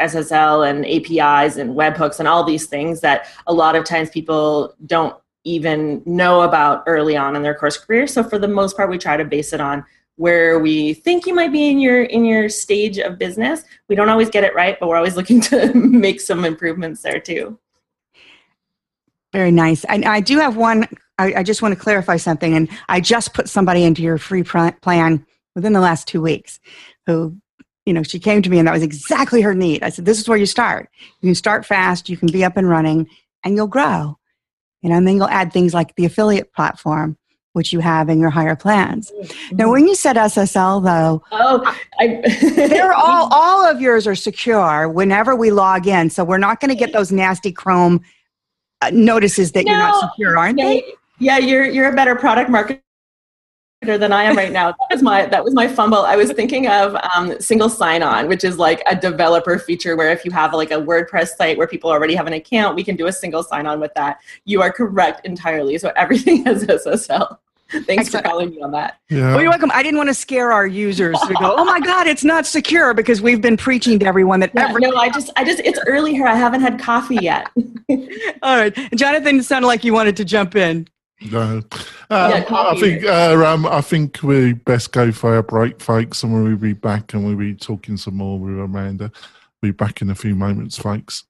SSL 0.00 0.68
and 0.68 0.84
APIs 0.84 1.56
and 1.56 1.74
webhooks 1.74 2.18
and 2.18 2.28
all 2.28 2.44
these 2.44 2.66
things 2.66 3.00
that 3.00 3.28
a 3.46 3.52
lot 3.52 3.76
of 3.76 3.84
times 3.84 4.10
people 4.10 4.74
don't 4.86 5.16
even 5.44 6.02
know 6.06 6.42
about 6.42 6.82
early 6.86 7.16
on 7.16 7.36
in 7.36 7.42
their 7.42 7.54
course 7.54 7.76
career. 7.76 8.06
So 8.06 8.22
for 8.22 8.38
the 8.38 8.48
most 8.48 8.76
part, 8.76 8.90
we 8.90 8.98
try 8.98 9.16
to 9.16 9.24
base 9.24 9.52
it 9.52 9.60
on 9.60 9.84
where 10.16 10.58
we 10.58 10.94
think 10.94 11.26
you 11.26 11.34
might 11.34 11.52
be 11.52 11.68
in 11.68 11.78
your 11.78 12.04
in 12.04 12.24
your 12.24 12.48
stage 12.48 12.98
of 12.98 13.18
business. 13.18 13.64
We 13.88 13.96
don't 13.96 14.08
always 14.08 14.30
get 14.30 14.44
it 14.44 14.54
right, 14.54 14.78
but 14.78 14.88
we're 14.88 14.96
always 14.96 15.16
looking 15.18 15.40
to 15.42 15.72
make 15.74 16.20
some 16.20 16.44
improvements 16.44 17.02
there 17.02 17.20
too. 17.20 17.58
Very 19.32 19.50
nice. 19.50 19.84
And 19.84 20.04
I 20.04 20.20
do 20.20 20.38
have 20.38 20.56
one. 20.56 20.86
I, 21.18 21.34
I 21.34 21.42
just 21.42 21.62
want 21.62 21.74
to 21.74 21.80
clarify 21.80 22.16
something. 22.16 22.54
And 22.54 22.68
I 22.88 23.00
just 23.00 23.34
put 23.34 23.48
somebody 23.48 23.82
into 23.82 24.02
your 24.02 24.18
free 24.18 24.44
plan 24.44 25.26
within 25.54 25.72
the 25.72 25.80
last 25.80 26.08
two 26.08 26.20
weeks 26.20 26.60
who 27.06 27.36
you 27.86 27.92
know, 27.92 28.02
she 28.02 28.18
came 28.18 28.42
to 28.42 28.50
me 28.50 28.58
and 28.58 28.66
that 28.66 28.72
was 28.72 28.82
exactly 28.82 29.42
her 29.42 29.54
need. 29.54 29.82
I 29.82 29.90
said, 29.90 30.04
this 30.04 30.18
is 30.18 30.28
where 30.28 30.38
you 30.38 30.46
start. 30.46 30.88
You 31.20 31.28
can 31.28 31.34
start 31.34 31.66
fast, 31.66 32.08
you 32.08 32.16
can 32.16 32.30
be 32.30 32.44
up 32.44 32.56
and 32.56 32.68
running, 32.68 33.08
and 33.44 33.56
you'll 33.56 33.66
grow. 33.66 34.18
You 34.82 34.90
know, 34.90 34.96
and 34.96 35.06
then 35.06 35.16
you'll 35.16 35.28
add 35.28 35.52
things 35.52 35.72
like 35.72 35.94
the 35.96 36.04
affiliate 36.04 36.52
platform, 36.52 37.16
which 37.52 37.72
you 37.72 37.80
have 37.80 38.08
in 38.08 38.20
your 38.20 38.30
higher 38.30 38.56
plans. 38.56 39.10
Mm-hmm. 39.10 39.56
Now, 39.56 39.70
when 39.70 39.86
you 39.86 39.94
said 39.94 40.16
SSL, 40.16 40.84
though, 40.84 41.22
oh, 41.32 41.76
I, 41.98 42.22
they're 42.68 42.92
all 42.92 43.28
all 43.32 43.64
of 43.64 43.80
yours 43.80 44.06
are 44.06 44.14
secure 44.14 44.88
whenever 44.88 45.34
we 45.34 45.50
log 45.50 45.86
in, 45.86 46.10
so 46.10 46.22
we're 46.22 46.38
not 46.38 46.60
going 46.60 46.68
to 46.68 46.74
get 46.74 46.92
those 46.92 47.10
nasty 47.10 47.50
Chrome 47.50 48.02
uh, 48.82 48.90
notices 48.92 49.52
that 49.52 49.64
no, 49.64 49.72
you're 49.72 49.80
not 49.80 50.10
secure, 50.10 50.38
aren't 50.38 50.58
yeah, 50.58 50.64
they? 50.64 50.84
Yeah, 51.18 51.38
you're 51.38 51.64
you're 51.64 51.90
a 51.90 51.94
better 51.94 52.14
product 52.14 52.50
marketer 52.50 52.80
than 53.84 54.12
I 54.12 54.24
am 54.24 54.36
right 54.36 54.52
now. 54.52 54.68
That 54.72 54.88
was 54.90 55.02
my 55.02 55.26
that 55.26 55.44
was 55.44 55.54
my 55.54 55.68
fumble. 55.68 55.98
I 56.04 56.16
was 56.16 56.32
thinking 56.32 56.66
of 56.68 56.94
um, 57.14 57.38
single 57.40 57.68
sign-on, 57.68 58.28
which 58.28 58.42
is 58.44 58.58
like 58.58 58.82
a 58.86 58.96
developer 58.96 59.58
feature 59.58 59.96
where 59.96 60.10
if 60.10 60.24
you 60.24 60.30
have 60.32 60.52
like 60.54 60.70
a 60.70 60.76
WordPress 60.76 61.36
site 61.36 61.56
where 61.58 61.66
people 61.66 61.90
already 61.90 62.14
have 62.14 62.26
an 62.26 62.32
account, 62.32 62.74
we 62.74 62.82
can 62.84 62.96
do 62.96 63.06
a 63.06 63.12
single 63.12 63.42
sign-on 63.42 63.80
with 63.80 63.92
that. 63.94 64.18
You 64.44 64.62
are 64.62 64.72
correct 64.72 65.24
entirely. 65.26 65.78
So 65.78 65.92
everything 65.96 66.44
has 66.46 66.64
SSL. 66.64 67.38
Thanks 67.70 67.90
Excellent. 68.06 68.24
for 68.26 68.30
calling 68.30 68.50
me 68.50 68.60
on 68.62 68.70
that. 68.72 68.98
Yeah. 69.08 69.32
Well, 69.32 69.40
you're 69.40 69.50
welcome. 69.50 69.70
I 69.74 69.82
didn't 69.82 69.96
want 69.96 70.08
to 70.08 70.14
scare 70.14 70.52
our 70.52 70.66
users 70.66 71.18
to 71.18 71.34
go, 71.34 71.54
"Oh 71.56 71.64
my 71.64 71.80
God, 71.80 72.06
it's 72.06 72.22
not 72.22 72.46
secure," 72.46 72.94
because 72.94 73.20
we've 73.22 73.40
been 73.40 73.56
preaching 73.56 73.98
to 74.00 74.06
everyone 74.06 74.38
that. 74.40 74.50
Yeah, 74.54 74.68
every- 74.68 74.82
no, 74.82 74.94
I 74.94 75.08
just, 75.08 75.30
I 75.36 75.44
just, 75.44 75.60
it's 75.60 75.80
early 75.86 76.12
here. 76.12 76.26
I 76.26 76.36
haven't 76.36 76.60
had 76.60 76.78
coffee 76.78 77.16
yet. 77.16 77.48
All 78.42 78.56
right, 78.56 78.72
Jonathan, 78.94 79.38
it 79.38 79.44
sounded 79.44 79.66
like 79.66 79.82
you 79.82 79.92
wanted 79.92 80.16
to 80.18 80.24
jump 80.24 80.54
in. 80.54 80.86
No, 81.20 81.40
um, 81.40 81.62
yeah, 82.10 82.44
I 82.50 82.76
think 82.78 83.04
uh, 83.04 83.44
um, 83.46 83.66
I 83.66 83.80
think 83.80 84.22
we 84.22 84.52
best 84.52 84.92
go 84.92 85.10
for 85.10 85.38
a 85.38 85.42
break, 85.42 85.80
folks, 85.80 86.22
and 86.22 86.34
we'll 86.34 86.56
be 86.56 86.74
back 86.74 87.14
and 87.14 87.24
we'll 87.24 87.36
be 87.36 87.54
talking 87.54 87.96
some 87.96 88.16
more 88.16 88.38
with 88.38 88.58
Amanda. 88.58 89.10
We'll 89.62 89.72
be 89.72 89.76
back 89.76 90.02
in 90.02 90.10
a 90.10 90.14
few 90.14 90.34
moments, 90.34 90.76
folks. 90.76 91.24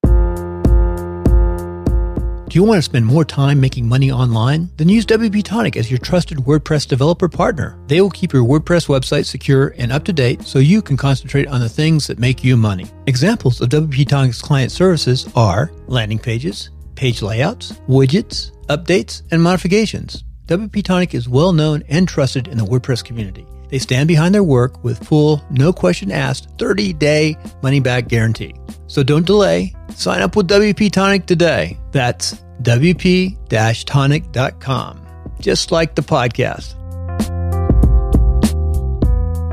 Do 2.54 2.60
you 2.60 2.64
want 2.64 2.78
to 2.78 2.82
spend 2.82 3.04
more 3.04 3.24
time 3.24 3.58
making 3.58 3.88
money 3.88 4.12
online? 4.12 4.70
Then 4.76 4.88
use 4.88 5.04
WP 5.06 5.42
Tonic 5.42 5.76
as 5.76 5.90
your 5.90 5.98
trusted 5.98 6.38
WordPress 6.38 6.86
developer 6.86 7.28
partner. 7.28 7.76
They 7.88 8.00
will 8.00 8.10
keep 8.10 8.32
your 8.32 8.44
WordPress 8.44 8.86
website 8.86 9.24
secure 9.26 9.74
and 9.76 9.90
up 9.90 10.04
to 10.04 10.12
date 10.12 10.42
so 10.42 10.60
you 10.60 10.80
can 10.80 10.96
concentrate 10.96 11.48
on 11.48 11.60
the 11.60 11.68
things 11.68 12.06
that 12.06 12.20
make 12.20 12.44
you 12.44 12.56
money. 12.56 12.86
Examples 13.06 13.60
of 13.60 13.70
WP 13.70 14.06
Tonic's 14.06 14.40
client 14.40 14.70
services 14.70 15.28
are 15.34 15.72
landing 15.88 16.18
pages, 16.18 16.70
page 16.94 17.22
layouts, 17.22 17.72
widgets, 17.88 18.50
updates, 18.66 19.22
and 19.30 19.42
modifications. 19.42 20.24
WP 20.46 20.84
Tonic 20.84 21.14
is 21.14 21.28
well 21.28 21.52
known 21.52 21.82
and 21.88 22.06
trusted 22.06 22.48
in 22.48 22.58
the 22.58 22.64
WordPress 22.64 23.04
community. 23.04 23.46
They 23.70 23.78
stand 23.78 24.08
behind 24.08 24.34
their 24.34 24.44
work 24.44 24.84
with 24.84 25.04
full, 25.04 25.42
no 25.50 25.72
question 25.72 26.12
asked, 26.12 26.48
30 26.58 26.92
day 26.92 27.36
money 27.62 27.80
back 27.80 28.08
guarantee. 28.08 28.54
So 28.86 29.02
don't 29.02 29.26
delay. 29.26 29.74
Sign 29.94 30.22
up 30.22 30.36
with 30.36 30.48
WP 30.48 30.92
Tonic 30.92 31.26
today. 31.26 31.78
That's 31.92 32.34
WP 32.62 33.84
tonic.com, 33.86 35.06
just 35.40 35.72
like 35.72 35.94
the 35.94 36.02
podcast. 36.02 36.74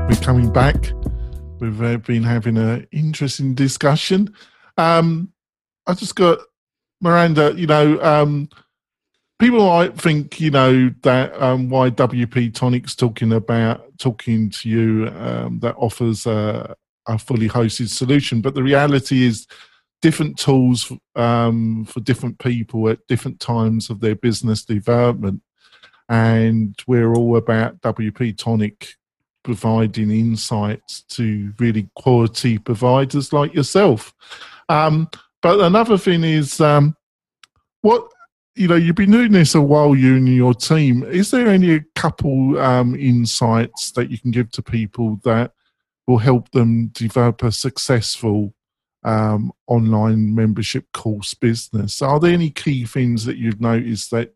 We're 0.08 0.20
coming 0.20 0.52
back. 0.52 0.92
We've 1.58 1.82
uh, 1.82 1.96
been 1.98 2.22
having 2.22 2.58
an 2.58 2.86
interesting 2.92 3.54
discussion. 3.54 4.34
Um, 4.76 5.32
I 5.86 5.94
just 5.94 6.16
got 6.16 6.38
Miranda, 7.02 7.52
you 7.56 7.66
know, 7.66 8.00
um, 8.00 8.48
people 9.40 9.66
might 9.66 10.00
think, 10.00 10.40
you 10.40 10.52
know, 10.52 10.94
that 11.02 11.34
um, 11.42 11.68
why 11.68 11.90
WP 11.90 12.54
Tonic's 12.54 12.94
talking 12.94 13.32
about 13.32 13.84
talking 13.98 14.48
to 14.50 14.68
you 14.68 15.08
um, 15.18 15.58
that 15.58 15.74
offers 15.76 16.26
a, 16.26 16.76
a, 17.08 17.18
fully 17.18 17.48
hosted 17.48 17.88
solution, 17.88 18.40
but 18.40 18.54
the 18.54 18.62
reality 18.62 19.26
is 19.26 19.48
different 20.00 20.38
tools 20.38 20.92
um, 21.16 21.84
for 21.86 21.98
different 21.98 22.38
people 22.38 22.88
at 22.88 23.04
different 23.08 23.40
times 23.40 23.90
of 23.90 23.98
their 24.00 24.14
business 24.14 24.64
development, 24.64 25.42
and 26.08 26.80
we're 26.86 27.14
all 27.14 27.36
about 27.36 27.80
WP 27.80 28.38
Tonic 28.38 28.94
providing 29.42 30.12
insights 30.12 31.02
to 31.02 31.52
really 31.58 31.90
quality 31.96 32.58
providers 32.58 33.32
like 33.32 33.52
yourself. 33.52 34.14
Um, 34.68 35.10
but 35.42 35.60
another 35.60 35.98
thing 35.98 36.24
is, 36.24 36.60
um, 36.60 36.96
what 37.82 38.08
you 38.54 38.68
know, 38.68 38.74
you've 38.74 38.96
been 38.96 39.10
doing 39.10 39.32
this 39.32 39.54
a 39.54 39.60
while, 39.60 39.96
you 39.96 40.16
and 40.16 40.28
your 40.28 40.54
team. 40.54 41.02
Is 41.04 41.30
there 41.30 41.48
any 41.48 41.80
couple 41.94 42.58
um, 42.58 42.94
insights 42.94 43.92
that 43.92 44.10
you 44.10 44.18
can 44.18 44.30
give 44.30 44.50
to 44.52 44.62
people 44.62 45.20
that 45.24 45.52
will 46.06 46.18
help 46.18 46.50
them 46.50 46.88
develop 46.88 47.42
a 47.42 47.52
successful 47.52 48.54
um, 49.04 49.52
online 49.66 50.34
membership 50.34 50.84
course 50.92 51.34
business? 51.34 52.02
Are 52.02 52.20
there 52.20 52.32
any 52.32 52.50
key 52.50 52.84
things 52.84 53.24
that 53.24 53.38
you've 53.38 53.60
noticed 53.60 54.10
that 54.10 54.34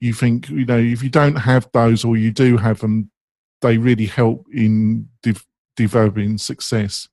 you 0.00 0.12
think, 0.12 0.48
you 0.48 0.64
know, 0.64 0.78
if 0.78 1.02
you 1.02 1.10
don't 1.10 1.36
have 1.36 1.68
those 1.72 2.04
or 2.04 2.16
you 2.16 2.30
do 2.30 2.56
have 2.56 2.80
them, 2.80 3.10
they 3.60 3.76
really 3.78 4.06
help 4.06 4.46
in 4.52 5.08
de- 5.22 5.34
developing 5.76 6.38
success? 6.38 7.08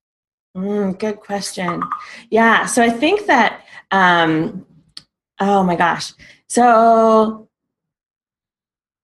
Mm, 0.56 1.00
good 1.00 1.20
question. 1.20 1.82
Yeah, 2.30 2.66
so 2.66 2.84
I 2.84 2.90
think 2.90 3.26
that, 3.26 3.66
um, 3.92 4.66
oh 5.40 5.64
my 5.64 5.76
gosh. 5.76 6.14
So 6.48 7.50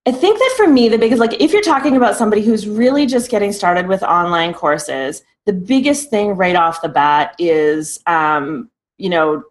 I 0.05 0.11
think 0.11 0.37
that 0.37 0.53
for 0.57 0.67
me, 0.67 0.89
the 0.89 0.97
biggest, 0.97 1.19
like, 1.19 1.33
if 1.41 1.51
you're 1.51 1.61
talking 1.61 1.97
about 1.97 2.15
somebody 2.15 2.43
who's 2.43 2.67
really 2.67 3.05
just 3.05 3.31
getting 3.31 3.51
started 3.51 3.87
with 3.87 4.03
online 4.03 4.53
courses, 4.53 5.23
the 5.45 5.53
biggest 5.53 6.09
thing 6.09 6.29
right 6.35 6.55
off 6.55 6.81
the 6.81 6.89
bat 6.89 7.35
is, 7.39 7.99
um, 8.05 8.69
you 8.97 9.09
know, 9.09 9.43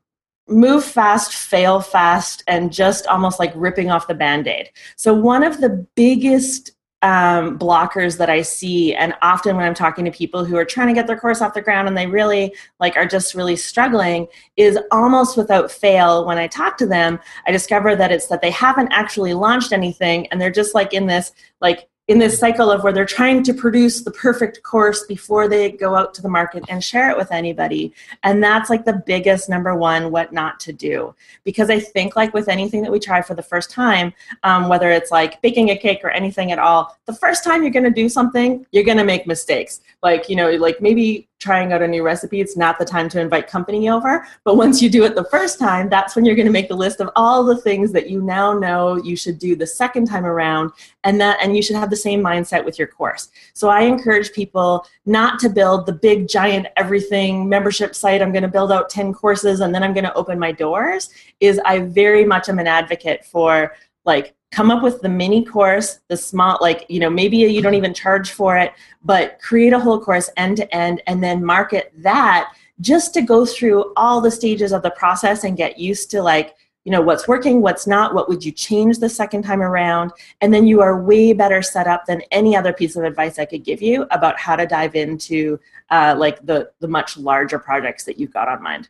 move 0.49 0.85
fast, 0.85 1.35
fail 1.35 1.81
fast, 1.81 2.45
and 2.47 2.73
just 2.73 3.07
almost 3.09 3.39
like 3.39 3.53
ripping 3.55 3.91
off 3.91 4.07
the 4.07 4.15
band 4.15 4.47
aid. 4.47 4.71
So, 4.97 5.13
one 5.13 5.43
of 5.43 5.61
the 5.61 5.87
biggest 5.95 6.73
um, 7.03 7.59
blockers 7.59 8.19
that 8.19 8.29
I 8.29 8.43
see, 8.43 8.95
and 8.95 9.15
often 9.23 9.57
when 9.57 9.65
I'm 9.65 9.75
talking 9.75 10.05
to 10.05 10.11
people 10.11 10.45
who 10.45 10.57
are 10.57 10.65
trying 10.65 10.89
to 10.89 10.95
get 10.95 11.07
their 11.07 11.19
course 11.19 11.41
off 11.41 11.55
the 11.55 11.63
ground 11.63 11.87
and 11.87 11.97
they 11.97 12.07
really 12.07 12.55
like 12.81 12.97
are 12.97 13.07
just 13.07 13.35
really 13.35 13.57
struggling, 13.57 14.27
is 14.57 14.79
almost 14.91 15.37
without 15.37 15.71
fail. 15.71 16.27
When 16.27 16.39
I 16.39 16.49
talk 16.49 16.77
to 16.79 16.87
them, 16.87 17.21
I 17.47 17.53
discover 17.53 17.95
that 17.95 18.11
it's 18.11 18.27
that 18.29 18.43
they 18.43 18.51
haven't 18.51 18.93
actually 18.93 19.35
launched 19.35 19.73
anything, 19.73 20.27
and 20.29 20.41
they're 20.41 20.51
just 20.51 20.75
like 20.75 20.93
in 20.93 21.07
this 21.07 21.33
like 21.61 21.89
in 22.09 22.19
this 22.19 22.39
cycle 22.39 22.71
of 22.71 22.83
where 22.83 22.93
they're 22.93 23.05
trying 23.05 23.43
to 23.43 23.53
produce 23.53 24.01
the 24.03 24.11
perfect 24.11 24.63
course 24.63 25.05
before 25.05 25.47
they 25.47 25.71
go 25.71 25.95
out 25.95 26.15
to 26.15 26.23
the 26.23 26.29
market 26.29 26.65
and 26.71 26.83
share 26.83 27.11
it 27.11 27.17
with 27.17 27.31
anybody. 27.31 27.93
And 28.23 28.43
that's 28.43 28.71
like 28.71 28.87
the 28.87 29.03
biggest 29.07 29.51
number 29.51 29.75
one 29.77 30.11
what 30.11 30.33
not 30.33 30.59
to 30.61 30.73
do. 30.73 31.15
Because 31.45 31.71
i 31.71 31.79
think 31.79 32.17
like 32.17 32.33
with 32.33 32.49
anything 32.49 32.83
that 32.83 32.91
we 32.91 32.99
try 32.99 33.21
for 33.21 33.35
the 33.35 33.43
first 33.43 33.71
time 33.71 34.13
um, 34.43 34.69
whether 34.69 34.91
it's 34.91 35.11
like 35.11 35.41
baking 35.43 35.71
a 35.71 35.77
cake 35.77 36.01
or 36.03 36.11
anything 36.11 36.51
at 36.51 36.59
all 36.59 36.97
the 37.07 37.13
first 37.13 37.45
time 37.45 37.63
you're 37.63 37.71
going 37.71 37.85
to 37.85 37.91
do 37.91 38.09
something 38.09 38.65
you're 38.73 38.85
going 38.85 38.97
to 38.99 39.05
make 39.05 39.27
mistakes. 39.27 39.81
Like 40.03 40.29
you 40.29 40.37
know 40.37 40.51
like 40.53 40.81
maybe 40.81 41.28
trying 41.39 41.73
out 41.73 41.83
a 41.83 41.89
new 41.89 42.03
recipe, 42.03 42.41
it's 42.41 42.57
not 42.57 42.79
the 42.79 42.85
time 42.85 43.09
to 43.09 43.21
invite 43.21 43.47
company 43.47 43.89
over. 43.89 44.27
But 44.45 44.57
once 44.57 44.83
you 44.83 44.91
do 44.91 45.05
it 45.05 45.15
the 45.15 45.25
first 45.25 45.59
time, 45.59 45.89
that's 45.89 46.17
when 46.17 46.25
you're 46.25 46.35
going 46.35 46.47
to 46.47 46.53
make 46.53 46.69
the 46.69 46.77
list 46.77 47.01
of 47.01 47.11
all 47.17 47.45
the 47.45 47.57
things 47.57 47.93
that 47.93 48.11
you 48.11 48.21
now 48.23 48.53
know 48.53 48.97
you 48.97 49.17
should 49.17 49.39
do 49.39 49.55
the 49.55 49.67
second 49.67 50.07
time 50.07 50.27
around, 50.27 50.73
and 51.05 51.21
that 51.21 51.39
and 51.43 51.57
you 51.57 51.63
should 51.63 51.77
have 51.77 51.91
the 51.91 51.97
same 51.97 52.23
mindset 52.23 52.65
with 52.65 52.79
your 52.79 52.89
course. 52.89 53.31
So 53.55 53.69
I 53.69 53.83
encourage 53.83 54.33
people 54.33 54.87
not 55.07 55.39
to 55.41 55.49
build 55.49 55.87
the 55.87 55.93
big 55.93 56.29
giant 56.29 56.67
everything 56.77 57.49
membership 57.49 57.95
site. 57.95 58.21
I'm 58.21 58.33
going 58.33 58.43
to 58.43 58.49
build 58.49 58.73
out 58.73 58.91
10 58.91 59.13
courses 59.13 59.61
and 59.61 59.75
then 59.75 59.83
I'm 59.83 59.95
going 59.95 60.05
to 60.05 60.15
open 60.15 60.39
my 60.39 60.53
doors. 60.53 61.11
Is 61.41 61.61
I 61.65 61.81
very 61.81 62.25
much 62.25 62.49
am 62.49 62.59
an 62.59 62.67
advocate 62.67 63.25
for 63.25 63.75
like 64.05 64.35
come 64.51 64.71
up 64.71 64.83
with 64.83 65.01
the 65.03 65.09
mini 65.09 65.45
course 65.45 66.01
the 66.09 66.17
small 66.17 66.59
like 66.61 66.87
you 66.89 67.01
know 67.01 67.11
maybe 67.11 67.37
you 67.37 67.63
don't 67.63 67.75
even 67.75 67.95
charge 67.95 68.31
for 68.31 68.57
it 68.57 68.73
but 69.05 69.39
create 69.41 69.73
a 69.73 69.79
whole 69.79 70.01
course 70.01 70.31
end 70.37 70.57
to 70.57 70.75
end 70.75 71.03
and 71.07 71.23
then 71.23 71.45
market 71.45 71.93
that 71.97 72.53
just 72.81 73.13
to 73.13 73.21
go 73.21 73.45
through 73.45 73.93
all 73.97 74.21
the 74.21 74.31
stages 74.31 74.73
of 74.73 74.83
the 74.83 74.91
process 74.93 75.45
and 75.45 75.57
get 75.57 75.79
used 75.79 76.11
to 76.11 76.23
like 76.23 76.55
you 76.85 76.93
know 76.93 77.01
what's 77.03 77.29
working 77.29 77.61
what's 77.61 77.87
not 77.87 78.15
what 78.15 78.29
would 78.29 78.43
you 78.43 78.53
change 78.53 78.99
the 78.99 79.09
second 79.09 79.43
time 79.43 79.61
around 79.61 80.11
and 80.41 80.55
then 80.55 80.67
you 80.67 80.81
are 80.81 81.03
way 81.03 81.33
better 81.33 81.61
set 81.61 81.87
up 81.87 82.07
than 82.07 82.23
any 82.31 82.57
other 82.57 82.73
piece 82.73 82.97
of 82.97 83.05
advice 83.05 83.39
i 83.39 83.45
could 83.45 83.65
give 83.65 83.83
you 83.83 84.07
about 84.11 84.39
how 84.39 84.57
to 84.57 84.67
dive 84.67 84.95
into 84.95 85.59
uh, 85.91 86.15
like 86.17 86.45
the 86.47 86.71
the 86.81 86.89
much 86.89 87.17
larger 87.17 87.59
projects 87.59 88.05
that 88.05 88.19
you've 88.19 88.33
got 88.33 88.49
on 88.49 88.63
mind 88.63 88.89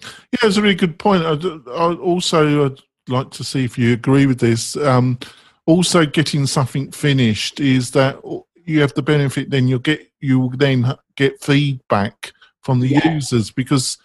yeah, 0.00 0.48
it's 0.48 0.56
a 0.56 0.62
really 0.62 0.74
good 0.74 0.98
point. 0.98 1.24
I, 1.24 1.32
I 1.70 1.94
also 1.94 2.66
I'd 2.66 2.80
like 3.08 3.30
to 3.32 3.44
see 3.44 3.64
if 3.64 3.78
you 3.78 3.92
agree 3.92 4.26
with 4.26 4.38
this. 4.38 4.76
Um, 4.76 5.18
also, 5.66 6.06
getting 6.06 6.46
something 6.46 6.92
finished 6.92 7.60
is 7.60 7.90
that 7.92 8.20
you 8.64 8.80
have 8.80 8.94
the 8.94 9.02
benefit. 9.02 9.50
Then 9.50 9.68
you'll 9.68 9.78
get 9.80 10.08
you 10.20 10.40
will 10.40 10.50
then 10.50 10.94
get 11.16 11.42
feedback 11.42 12.32
from 12.62 12.80
the 12.80 12.88
yeah. 12.88 13.14
users 13.14 13.50
because 13.50 13.98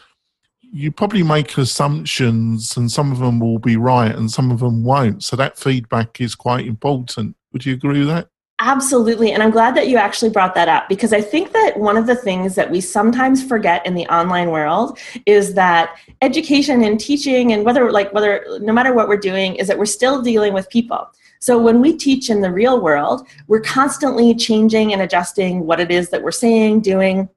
you 0.73 0.91
probably 0.91 1.23
make 1.23 1.57
assumptions, 1.57 2.77
and 2.77 2.89
some 2.89 3.11
of 3.11 3.19
them 3.19 3.39
will 3.39 3.59
be 3.59 3.75
right, 3.75 4.15
and 4.15 4.31
some 4.31 4.51
of 4.51 4.59
them 4.59 4.83
won't. 4.83 5.23
So 5.23 5.35
that 5.35 5.57
feedback 5.57 6.21
is 6.21 6.33
quite 6.33 6.65
important. 6.65 7.35
Would 7.51 7.65
you 7.65 7.73
agree 7.73 7.99
with 7.99 8.07
that? 8.07 8.29
Absolutely. 8.63 9.31
And 9.31 9.41
I'm 9.41 9.49
glad 9.49 9.75
that 9.75 9.87
you 9.87 9.97
actually 9.97 10.29
brought 10.29 10.53
that 10.53 10.69
up 10.69 10.87
because 10.87 11.13
I 11.13 11.19
think 11.19 11.51
that 11.51 11.79
one 11.79 11.97
of 11.97 12.05
the 12.05 12.15
things 12.15 12.53
that 12.53 12.69
we 12.69 12.79
sometimes 12.79 13.43
forget 13.43 13.83
in 13.87 13.95
the 13.95 14.05
online 14.05 14.51
world 14.51 14.99
is 15.25 15.55
that 15.55 15.95
education 16.21 16.83
and 16.83 16.99
teaching 16.99 17.53
and 17.53 17.65
whether 17.65 17.91
like 17.91 18.13
whether 18.13 18.45
no 18.61 18.71
matter 18.71 18.93
what 18.93 19.07
we're 19.07 19.17
doing 19.17 19.55
is 19.55 19.67
that 19.67 19.79
we're 19.79 19.85
still 19.87 20.21
dealing 20.21 20.53
with 20.53 20.69
people. 20.69 21.09
So 21.39 21.57
when 21.57 21.81
we 21.81 21.97
teach 21.97 22.29
in 22.29 22.41
the 22.41 22.51
real 22.51 22.79
world, 22.79 23.27
we're 23.47 23.61
constantly 23.61 24.35
changing 24.35 24.93
and 24.93 25.01
adjusting 25.01 25.65
what 25.65 25.79
it 25.79 25.89
is 25.89 26.09
that 26.09 26.21
we're 26.21 26.29
saying, 26.29 26.81
doing, 26.81 27.29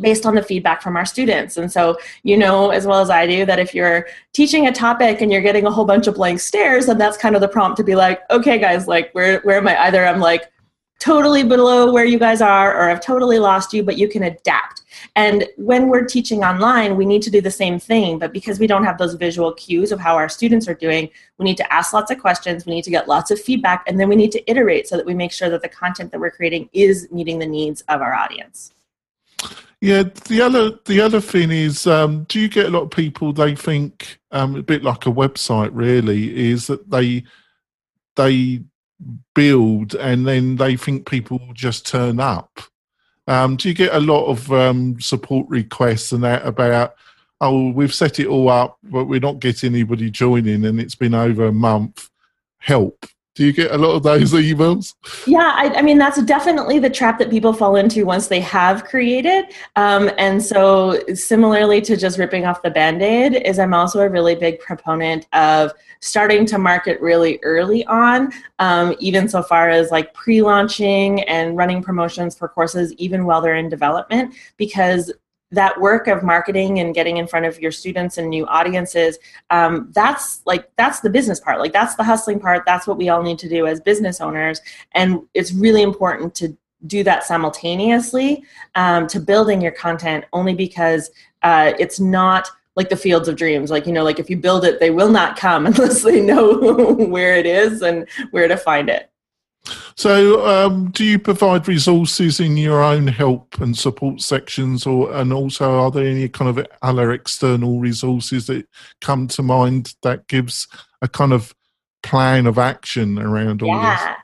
based 0.00 0.24
on 0.24 0.34
the 0.34 0.42
feedback 0.42 0.80
from 0.80 0.96
our 0.96 1.04
students. 1.04 1.58
And 1.58 1.70
so, 1.70 1.98
you 2.22 2.38
know 2.38 2.70
as 2.70 2.86
well 2.86 3.02
as 3.02 3.10
I 3.10 3.26
do 3.26 3.44
that 3.44 3.58
if 3.58 3.74
you're 3.74 4.06
teaching 4.32 4.66
a 4.66 4.72
topic 4.72 5.20
and 5.20 5.30
you're 5.30 5.42
getting 5.42 5.66
a 5.66 5.70
whole 5.70 5.84
bunch 5.84 6.06
of 6.06 6.14
blank 6.14 6.40
stares, 6.40 6.86
then 6.86 6.96
that's 6.96 7.18
kind 7.18 7.34
of 7.34 7.42
the 7.42 7.48
prompt 7.48 7.76
to 7.76 7.84
be 7.84 7.94
like, 7.94 8.22
okay, 8.30 8.56
guys, 8.56 8.88
like 8.88 9.12
where 9.12 9.40
where 9.40 9.58
am 9.58 9.68
I? 9.68 9.76
Either 9.76 10.06
I'm 10.06 10.18
like 10.18 10.50
totally 11.02 11.42
below 11.42 11.90
where 11.90 12.04
you 12.04 12.16
guys 12.16 12.40
are 12.40 12.76
or 12.76 12.88
I've 12.88 13.00
totally 13.00 13.40
lost 13.40 13.72
you, 13.72 13.82
but 13.82 13.98
you 13.98 14.08
can 14.08 14.22
adapt. 14.22 14.84
And 15.16 15.48
when 15.56 15.88
we're 15.88 16.04
teaching 16.04 16.44
online, 16.44 16.96
we 16.96 17.04
need 17.04 17.22
to 17.22 17.30
do 17.30 17.40
the 17.40 17.50
same 17.50 17.80
thing, 17.80 18.20
but 18.20 18.32
because 18.32 18.60
we 18.60 18.68
don't 18.68 18.84
have 18.84 18.98
those 18.98 19.14
visual 19.14 19.52
cues 19.54 19.90
of 19.90 19.98
how 19.98 20.14
our 20.14 20.28
students 20.28 20.68
are 20.68 20.74
doing, 20.74 21.10
we 21.38 21.44
need 21.44 21.56
to 21.56 21.72
ask 21.72 21.92
lots 21.92 22.12
of 22.12 22.20
questions, 22.20 22.66
we 22.66 22.74
need 22.74 22.84
to 22.84 22.90
get 22.90 23.08
lots 23.08 23.32
of 23.32 23.40
feedback, 23.40 23.82
and 23.88 23.98
then 23.98 24.08
we 24.08 24.14
need 24.14 24.30
to 24.30 24.48
iterate 24.48 24.86
so 24.86 24.96
that 24.96 25.04
we 25.04 25.12
make 25.12 25.32
sure 25.32 25.50
that 25.50 25.60
the 25.62 25.68
content 25.68 26.12
that 26.12 26.20
we're 26.20 26.30
creating 26.30 26.70
is 26.72 27.10
meeting 27.10 27.40
the 27.40 27.46
needs 27.46 27.80
of 27.88 28.00
our 28.00 28.14
audience. 28.14 28.72
Yeah, 29.80 30.04
the 30.26 30.40
other 30.40 30.78
the 30.84 31.00
other 31.00 31.20
thing 31.20 31.50
is, 31.50 31.88
um, 31.88 32.22
do 32.28 32.38
you 32.38 32.48
get 32.48 32.66
a 32.66 32.70
lot 32.70 32.82
of 32.82 32.90
people? 32.92 33.32
They 33.32 33.56
think 33.56 34.20
um, 34.30 34.54
a 34.54 34.62
bit 34.62 34.84
like 34.84 35.06
a 35.06 35.10
website, 35.10 35.70
really, 35.72 36.50
is 36.50 36.68
that 36.68 36.88
they 36.88 37.24
they 38.14 38.62
build 39.34 39.94
and 39.94 40.26
then 40.26 40.56
they 40.56 40.76
think 40.76 41.06
people 41.06 41.40
just 41.54 41.86
turn 41.86 42.20
up. 42.20 42.60
Um, 43.26 43.56
do 43.56 43.68
you 43.68 43.74
get 43.74 43.94
a 43.94 44.00
lot 44.00 44.26
of 44.26 44.52
um, 44.52 45.00
support 45.00 45.48
requests 45.48 46.12
and 46.12 46.24
that 46.24 46.44
about, 46.46 46.94
oh, 47.40 47.70
we've 47.70 47.94
set 47.94 48.18
it 48.18 48.26
all 48.26 48.48
up, 48.48 48.78
but 48.82 49.04
we're 49.04 49.20
not 49.20 49.40
getting 49.40 49.74
anybody 49.74 50.10
joining 50.10 50.64
and 50.64 50.80
it's 50.80 50.94
been 50.96 51.14
over 51.14 51.46
a 51.46 51.52
month? 51.52 52.08
Help. 52.58 53.06
Do 53.34 53.46
you 53.46 53.52
get 53.52 53.70
a 53.70 53.78
lot 53.78 53.94
of 53.94 54.02
those 54.02 54.32
emails? 54.32 54.94
Yeah, 55.26 55.52
I, 55.54 55.74
I, 55.76 55.82
mean, 55.82 55.96
that's 55.96 56.22
definitely 56.24 56.78
the 56.78 56.90
trap 56.90 57.18
that 57.18 57.30
people 57.30 57.52
fall 57.54 57.76
into 57.76 58.04
once 58.04 58.28
they 58.28 58.40
have 58.40 58.84
created. 58.84 59.46
Um, 59.76 60.10
and 60.18 60.42
so, 60.42 61.02
similarly 61.14 61.80
to 61.82 61.96
just 61.96 62.18
ripping 62.18 62.44
off 62.44 62.62
the 62.62 62.70
band 62.70 63.02
aid, 63.02 63.34
is 63.34 63.58
I'm 63.58 63.72
also 63.72 64.00
a 64.00 64.08
really 64.08 64.34
big 64.34 64.60
proponent 64.60 65.26
of 65.32 65.72
starting 66.00 66.44
to 66.46 66.58
market 66.58 67.00
really 67.00 67.38
early 67.42 67.86
on, 67.86 68.30
um, 68.58 68.94
even 68.98 69.28
so 69.28 69.42
far 69.42 69.70
as 69.70 69.90
like 69.90 70.12
pre 70.12 70.42
launching 70.42 71.22
and 71.22 71.56
running 71.56 71.82
promotions 71.82 72.36
for 72.36 72.48
courses, 72.48 72.92
even 72.94 73.24
while 73.24 73.40
they're 73.40 73.56
in 73.56 73.68
development, 73.68 74.34
because 74.58 75.10
that 75.52 75.78
work 75.80 76.08
of 76.08 76.22
marketing 76.22 76.80
and 76.80 76.94
getting 76.94 77.18
in 77.18 77.26
front 77.26 77.46
of 77.46 77.60
your 77.60 77.70
students 77.70 78.18
and 78.18 78.28
new 78.28 78.46
audiences 78.46 79.18
um, 79.50 79.90
that's 79.94 80.42
like 80.46 80.70
that's 80.76 81.00
the 81.00 81.10
business 81.10 81.38
part. 81.38 81.60
Like 81.60 81.72
that's 81.72 81.94
the 81.94 82.04
hustling 82.04 82.40
part. 82.40 82.64
That's 82.66 82.86
what 82.86 82.96
we 82.96 83.08
all 83.08 83.22
need 83.22 83.38
to 83.40 83.48
do 83.48 83.66
as 83.66 83.80
business 83.80 84.20
owners. 84.20 84.60
And 84.92 85.20
it's 85.34 85.52
really 85.52 85.82
important 85.82 86.34
to 86.36 86.56
do 86.86 87.04
that 87.04 87.24
simultaneously 87.24 88.42
um, 88.74 89.06
to 89.06 89.20
building 89.20 89.60
your 89.60 89.72
content 89.72 90.24
only 90.32 90.54
because 90.54 91.10
uh, 91.42 91.72
it's 91.78 92.00
not 92.00 92.48
like 92.74 92.88
the 92.88 92.96
fields 92.96 93.28
of 93.28 93.36
dreams. 93.36 93.70
Like 93.70 93.86
you 93.86 93.92
know 93.92 94.04
like 94.04 94.18
if 94.18 94.30
you 94.30 94.36
build 94.36 94.64
it 94.64 94.80
they 94.80 94.90
will 94.90 95.10
not 95.10 95.36
come 95.36 95.66
unless 95.66 96.02
they 96.02 96.20
know 96.20 96.94
where 96.98 97.36
it 97.36 97.46
is 97.46 97.82
and 97.82 98.08
where 98.30 98.48
to 98.48 98.56
find 98.56 98.88
it 98.88 99.11
so, 99.96 100.46
um, 100.46 100.90
do 100.90 101.04
you 101.04 101.18
provide 101.18 101.68
resources 101.68 102.40
in 102.40 102.56
your 102.56 102.82
own 102.82 103.06
help 103.06 103.60
and 103.60 103.76
support 103.76 104.20
sections, 104.20 104.86
or 104.86 105.12
and 105.14 105.32
also 105.32 105.78
are 105.78 105.90
there 105.90 106.04
any 106.04 106.28
kind 106.28 106.58
of 106.58 106.66
other 106.82 107.12
external 107.12 107.78
resources 107.78 108.46
that 108.46 108.66
come 109.00 109.28
to 109.28 109.42
mind 109.42 109.94
that 110.02 110.26
gives 110.26 110.66
a 111.00 111.08
kind 111.08 111.32
of 111.32 111.54
plan 112.02 112.46
of 112.46 112.58
action 112.58 113.18
around 113.18 113.62
all 113.62 113.68
yeah. 113.68 113.96
this? 113.96 114.16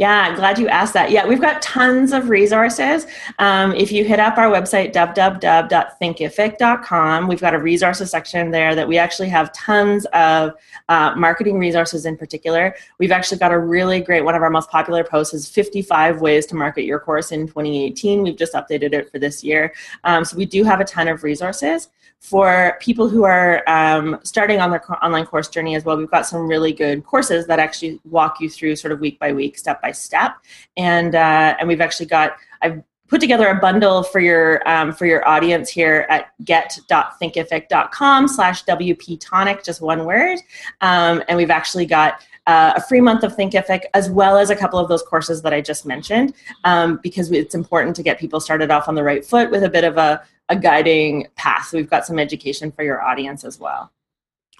Yeah, 0.00 0.34
glad 0.34 0.58
you 0.58 0.66
asked 0.66 0.94
that. 0.94 1.10
Yeah, 1.10 1.26
we've 1.26 1.42
got 1.42 1.60
tons 1.60 2.14
of 2.14 2.30
resources. 2.30 3.06
Um, 3.38 3.74
if 3.74 3.92
you 3.92 4.02
hit 4.02 4.18
up 4.18 4.38
our 4.38 4.50
website, 4.50 4.94
www.thinkific.com, 4.94 7.28
we've 7.28 7.40
got 7.42 7.52
a 7.52 7.58
resources 7.58 8.10
section 8.10 8.50
there 8.50 8.74
that 8.74 8.88
we 8.88 8.96
actually 8.96 9.28
have 9.28 9.52
tons 9.52 10.06
of 10.14 10.54
uh, 10.88 11.14
marketing 11.16 11.58
resources 11.58 12.06
in 12.06 12.16
particular. 12.16 12.74
We've 12.96 13.12
actually 13.12 13.40
got 13.40 13.52
a 13.52 13.58
really 13.58 14.00
great, 14.00 14.24
one 14.24 14.34
of 14.34 14.40
our 14.40 14.48
most 14.48 14.70
popular 14.70 15.04
posts 15.04 15.34
is 15.34 15.46
55 15.46 16.22
ways 16.22 16.46
to 16.46 16.54
market 16.54 16.84
your 16.84 16.98
course 16.98 17.30
in 17.30 17.46
2018. 17.46 18.22
We've 18.22 18.38
just 18.38 18.54
updated 18.54 18.94
it 18.94 19.12
for 19.12 19.18
this 19.18 19.44
year. 19.44 19.74
Um, 20.04 20.24
so 20.24 20.34
we 20.34 20.46
do 20.46 20.64
have 20.64 20.80
a 20.80 20.86
ton 20.86 21.08
of 21.08 21.24
resources 21.24 21.90
for 22.20 22.76
people 22.80 23.08
who 23.08 23.24
are 23.24 23.62
um, 23.66 24.20
starting 24.22 24.60
on 24.60 24.70
their 24.70 24.78
co- 24.78 24.94
online 24.94 25.24
course 25.24 25.48
journey 25.48 25.74
as 25.74 25.84
well, 25.84 25.96
we've 25.96 26.10
got 26.10 26.26
some 26.26 26.46
really 26.46 26.72
good 26.72 27.04
courses 27.04 27.46
that 27.46 27.58
actually 27.58 27.98
walk 28.04 28.40
you 28.40 28.48
through 28.48 28.76
sort 28.76 28.92
of 28.92 29.00
week 29.00 29.18
by 29.18 29.32
week, 29.32 29.58
step 29.58 29.80
by 29.80 29.90
step, 29.90 30.36
and 30.76 31.14
uh, 31.14 31.56
and 31.58 31.66
we've 31.66 31.80
actually 31.80 32.06
got 32.06 32.36
I've 32.60 32.82
put 33.08 33.20
together 33.20 33.48
a 33.48 33.58
bundle 33.58 34.02
for 34.02 34.20
your 34.20 34.66
um, 34.68 34.92
for 34.92 35.06
your 35.06 35.26
audience 35.26 35.70
here 35.70 36.06
at 36.10 36.32
get.thinkific.com 36.44 38.28
slash 38.28 38.64
wp 38.64 39.18
tonic 39.20 39.64
just 39.64 39.80
one 39.80 40.04
word. 40.04 40.38
Um, 40.82 41.22
and 41.26 41.36
we've 41.38 41.50
actually 41.50 41.86
got 41.86 42.20
uh, 42.46 42.74
a 42.76 42.82
free 42.82 43.00
month 43.00 43.22
of 43.24 43.36
thinkific 43.36 43.82
as 43.94 44.10
well 44.10 44.36
as 44.36 44.50
a 44.50 44.56
couple 44.56 44.78
of 44.78 44.88
those 44.88 45.02
courses 45.02 45.42
that 45.42 45.52
i 45.52 45.60
just 45.60 45.84
mentioned 45.84 46.32
um, 46.64 46.98
because 47.02 47.30
it's 47.30 47.54
important 47.54 47.94
to 47.94 48.02
get 48.02 48.18
people 48.18 48.40
started 48.40 48.70
off 48.70 48.88
on 48.88 48.94
the 48.94 49.02
right 49.04 49.24
foot 49.26 49.50
with 49.50 49.62
a 49.62 49.68
bit 49.68 49.84
of 49.84 49.98
a, 49.98 50.22
a 50.50 50.56
guiding 50.56 51.28
path. 51.36 51.68
So 51.68 51.78
we've 51.78 51.88
got 51.88 52.04
some 52.04 52.18
education 52.18 52.70
for 52.72 52.82
your 52.82 53.00
audience 53.00 53.44
as 53.44 53.58
well. 53.58 53.90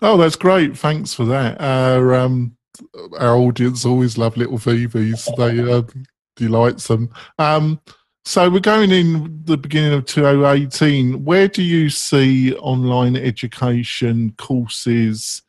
Oh, 0.00 0.16
that's 0.16 0.36
great. 0.36 0.78
Thanks 0.78 1.12
for 1.12 1.26
that. 1.26 1.60
Our, 1.60 2.14
um, 2.14 2.56
our 3.18 3.36
audience 3.36 3.84
always 3.84 4.16
love 4.16 4.36
little 4.36 4.56
Phoebes. 4.56 5.28
They 5.36 5.60
uh, 5.60 5.82
delights 6.36 6.86
them. 6.86 7.10
Um, 7.38 7.80
so 8.24 8.48
we're 8.48 8.60
going 8.60 8.92
in 8.92 9.42
the 9.44 9.56
beginning 9.58 9.92
of 9.92 10.06
2018. 10.06 11.24
Where 11.24 11.48
do 11.48 11.62
you 11.62 11.90
see 11.90 12.54
online 12.54 13.16
education 13.16 14.32
courses 14.38 15.42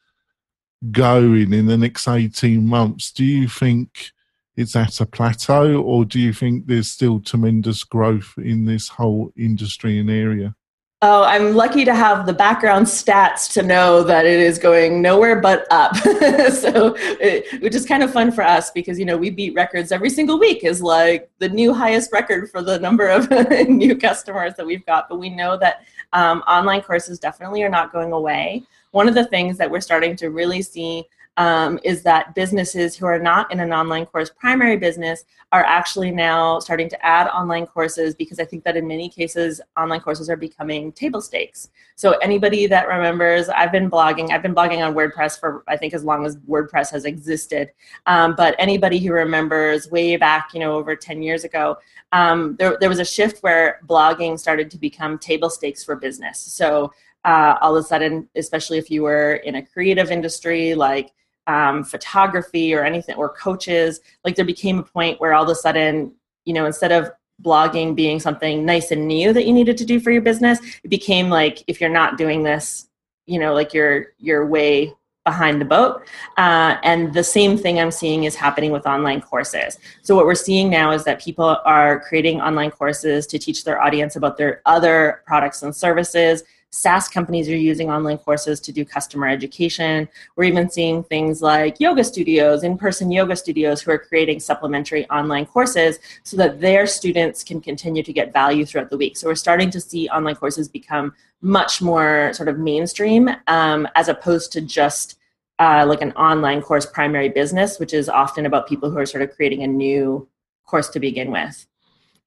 going 0.92 1.54
in 1.54 1.68
the 1.68 1.78
next 1.78 2.08
18 2.08 2.68
months? 2.68 3.12
Do 3.12 3.24
you 3.24 3.48
think 3.48 4.12
it's 4.56 4.76
at 4.76 5.00
a 5.00 5.06
plateau, 5.06 5.82
or 5.82 6.06
do 6.06 6.20
you 6.20 6.34
think 6.34 6.68
there's 6.68 6.92
still 6.92 7.20
tremendous 7.20 7.84
growth 7.84 8.34
in 8.38 8.66
this 8.66 8.90
whole 8.90 9.32
industry 9.38 10.00
and 10.00 10.10
area? 10.10 10.56
Oh, 11.04 11.24
I'm 11.24 11.56
lucky 11.56 11.84
to 11.86 11.96
have 11.96 12.28
the 12.28 12.34
background 12.34 12.86
stats 12.86 13.52
to 13.54 13.64
know 13.64 14.04
that 14.04 14.28
it 14.28 14.40
is 14.40 14.60
going 14.60 15.02
nowhere 15.02 15.42
but 15.42 15.66
up. 15.72 15.96
so, 15.98 16.96
it, 17.00 17.60
which 17.60 17.74
is 17.74 17.88
kind 17.88 18.04
of 18.04 18.14
fun 18.14 18.32
for 18.32 18.44
us 18.44 18.70
because 18.70 19.00
you 19.00 19.06
know 19.06 19.18
we 19.18 19.32
beat 19.32 19.56
records 19.56 19.92
every 19.92 20.12
single 20.12 20.38
week 20.38 20.64
is 20.64 20.80
like 20.84 21.32
the 21.40 21.50
new 21.50 21.74
highest 21.74 22.14
record 22.14 22.52
for 22.52 22.62
the 22.62 22.78
number 22.78 23.08
of 23.08 23.28
new 23.68 23.98
customers 23.98 24.54
that 24.58 24.66
we've 24.66 24.86
got. 24.86 25.10
But 25.10 25.18
we 25.18 25.32
know 25.32 25.58
that 25.58 25.86
um, 26.14 26.42
online 26.42 26.82
courses 26.82 27.18
definitely 27.18 27.64
are 27.64 27.70
not 27.70 27.92
going 27.92 28.12
away. 28.12 28.62
One 28.92 29.08
of 29.08 29.16
the 29.16 29.26
things 29.26 29.58
that 29.58 29.72
we're 29.72 29.82
starting 29.82 30.16
to 30.18 30.30
really 30.30 30.62
see 30.62 31.06
um, 31.38 31.80
is 31.84 32.04
that 32.04 32.36
businesses 32.36 32.96
who 32.96 33.06
are 33.06 33.20
not 33.20 33.52
in 33.52 33.60
an 33.60 33.72
online 33.72 34.06
course 34.06 34.30
primary 34.30 34.76
business 34.76 35.24
are 35.54 35.64
actually 35.64 36.12
now 36.12 36.60
starting 36.60 36.90
to 36.90 37.06
add 37.06 37.28
online 37.28 37.66
courses 37.66 38.14
because 38.16 38.40
I 38.40 38.46
think 38.46 38.64
that 38.64 38.76
in 38.76 38.88
many 38.88 39.10
cases 39.10 39.62
online 39.78 40.02
courses 40.02 40.30
are 40.30 40.36
becoming 40.36 40.92
table 40.92 41.22
stakes. 41.22 41.70
So 41.96 42.12
anybody 42.18 42.68
that 42.68 42.88
remembers, 42.88 43.48
I've 43.50 43.72
been 43.72 43.90
blogging. 43.90 44.32
I've 44.32 44.42
been 44.42 44.56
blogging 44.56 44.86
on 44.86 44.94
WordPress 44.94 45.40
for 45.40 45.64
I 45.68 45.78
think 45.78 45.94
as 45.94 46.04
long 46.04 46.26
as 46.26 46.38
WordPress 46.38 46.92
has 46.92 47.06
existed. 47.06 47.72
Um, 48.06 48.36
but 48.36 48.56
anybody 48.60 49.00
who 49.00 49.14
remembers 49.14 49.90
way 49.90 50.18
back, 50.18 50.50
you 50.54 50.60
know, 50.60 50.76
over 50.76 50.96
10 50.96 51.22
years 51.22 51.44
ago, 51.44 51.78
um, 52.12 52.56
there, 52.60 52.78
there 52.80 52.90
was 52.90 53.00
a 53.00 53.06
shift 53.06 53.42
where 53.42 53.80
blogging 53.88 54.38
started 54.38 54.70
to 54.72 54.78
become 54.78 55.18
table 55.18 55.50
stakes 55.50 55.84
for 55.84 55.96
business. 55.96 56.40
So 56.40 56.92
uh, 57.24 57.56
all 57.62 57.76
of 57.76 57.84
a 57.84 57.88
sudden, 57.88 58.28
especially 58.36 58.78
if 58.78 58.90
you 58.90 59.04
were 59.04 59.36
in 59.36 59.56
a 59.56 59.66
creative 59.66 60.12
industry 60.12 60.76
like 60.76 61.12
um, 61.52 61.84
photography 61.84 62.74
or 62.74 62.84
anything 62.84 63.16
or 63.16 63.30
coaches 63.30 64.00
like 64.24 64.36
there 64.36 64.46
became 64.46 64.80
a 64.80 64.84
point 64.84 65.20
where 65.20 65.34
all 65.34 65.44
of 65.44 65.50
a 65.50 65.56
sudden 65.56 66.12
you 66.46 66.54
know 66.54 66.66
instead 66.66 66.92
of 66.92 67.12
blogging 67.44 67.96
being 67.96 68.20
something 68.20 68.66
nice 68.66 68.92
and 68.92 69.08
new 69.08 69.34
that 69.34 69.46
you 69.46 69.54
needed 69.54 69.78
to 69.78 69.86
do 69.86 70.00
for 70.00 70.12
your 70.12 70.22
business 70.22 70.60
it 70.84 70.90
became 70.90 71.30
like 71.30 71.64
if 71.68 71.82
you're 71.82 71.90
not 72.02 72.18
doing 72.18 72.44
this 72.44 72.88
you 73.26 73.40
know 73.40 73.54
like 73.54 73.74
you're 73.74 74.08
you're 74.18 74.46
way 74.46 74.94
behind 75.24 75.62
the 75.62 75.66
boat. 75.66 76.08
Uh, 76.38 76.78
and 76.84 77.14
the 77.14 77.24
same 77.24 77.56
thing 77.56 77.80
i'm 77.80 77.92
seeing 77.92 78.24
is 78.24 78.36
happening 78.36 78.72
with 78.72 78.88
online 78.88 79.22
courses. 79.22 79.78
So 80.02 80.16
what 80.16 80.26
we're 80.26 80.34
seeing 80.34 80.70
now 80.70 80.92
is 80.92 81.04
that 81.04 81.22
people 81.22 81.58
are 81.64 82.00
creating 82.00 82.42
online 82.42 82.72
courses 82.72 83.28
to 83.28 83.38
teach 83.38 83.64
their 83.64 83.80
audience 83.80 84.16
about 84.16 84.38
their 84.38 84.62
other 84.66 85.22
products 85.28 85.62
and 85.62 85.76
services 85.76 86.44
SaaS 86.72 87.10
companies 87.10 87.50
are 87.50 87.56
using 87.56 87.90
online 87.92 88.18
courses 88.18 88.62
to 88.62 88.72
do 88.72 88.86
customer 88.86 89.28
education. 89.28 90.08
We're 90.36 90.46
even 90.46 90.70
seeing 90.70 91.04
things 91.04 91.42
like 91.42 91.82
yoga 91.82 92.04
studios, 92.04 92.64
in 92.64 92.78
person 92.78 93.12
yoga 93.12 93.36
studios, 93.36 93.82
who 93.82 93.92
are 93.92 93.98
creating 93.98 94.40
supplementary 94.40 95.08
online 95.10 95.46
courses 95.46 96.00
so 96.24 96.38
that 96.38 96.62
their 96.62 96.88
students 96.88 97.44
can 97.44 97.60
continue 97.60 98.04
to 98.04 98.14
get 98.14 98.32
value 98.32 98.66
throughout 98.66 98.90
the 98.90 98.98
week. 98.98 99.18
So 99.18 99.28
we're 99.28 99.36
starting 99.36 99.70
to 99.72 99.82
see 99.82 100.08
online 100.10 100.36
courses 100.36 100.70
become 100.70 101.14
much 101.42 101.82
more 101.82 102.32
sort 102.34 102.48
of 102.48 102.58
mainstream 102.58 103.30
um, 103.48 103.86
as 103.96 104.08
opposed 104.08 104.54
to 104.54 104.62
just 104.62 105.18
uh, 105.60 105.86
like 105.86 106.02
an 106.02 106.14
online 106.14 106.62
course 106.62 106.86
primary 106.86 107.30
business, 107.30 107.80
which 107.80 107.94
is 107.94 108.08
often 108.08 108.46
about 108.46 108.68
people 108.68 108.90
who 108.90 108.98
are 108.98 109.06
sort 109.06 109.24
of 109.24 109.36
creating 109.36 109.64
a 109.64 109.68
new 109.68 110.26
course 110.66 110.88
to 110.90 111.02
begin 111.02 111.32
with. 111.32 111.68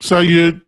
So 0.01 0.21
you 0.21 0.61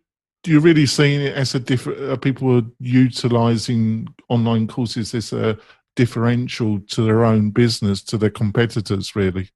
you're 0.47 0.61
really 0.61 0.85
seeing 0.85 1.21
it 1.21 1.33
as 1.33 1.55
a 1.55 1.59
different 1.59 2.01
uh, 2.01 2.15
people 2.17 2.57
are 2.57 2.65
utilizing 2.79 4.07
online 4.29 4.67
courses 4.67 5.13
as 5.13 5.33
a 5.33 5.57
differential 5.95 6.79
to 6.81 7.03
their 7.03 7.25
own 7.25 7.49
business 7.49 8.01
to 8.03 8.17
their 8.17 8.29
competitors 8.29 9.15
really 9.15 9.49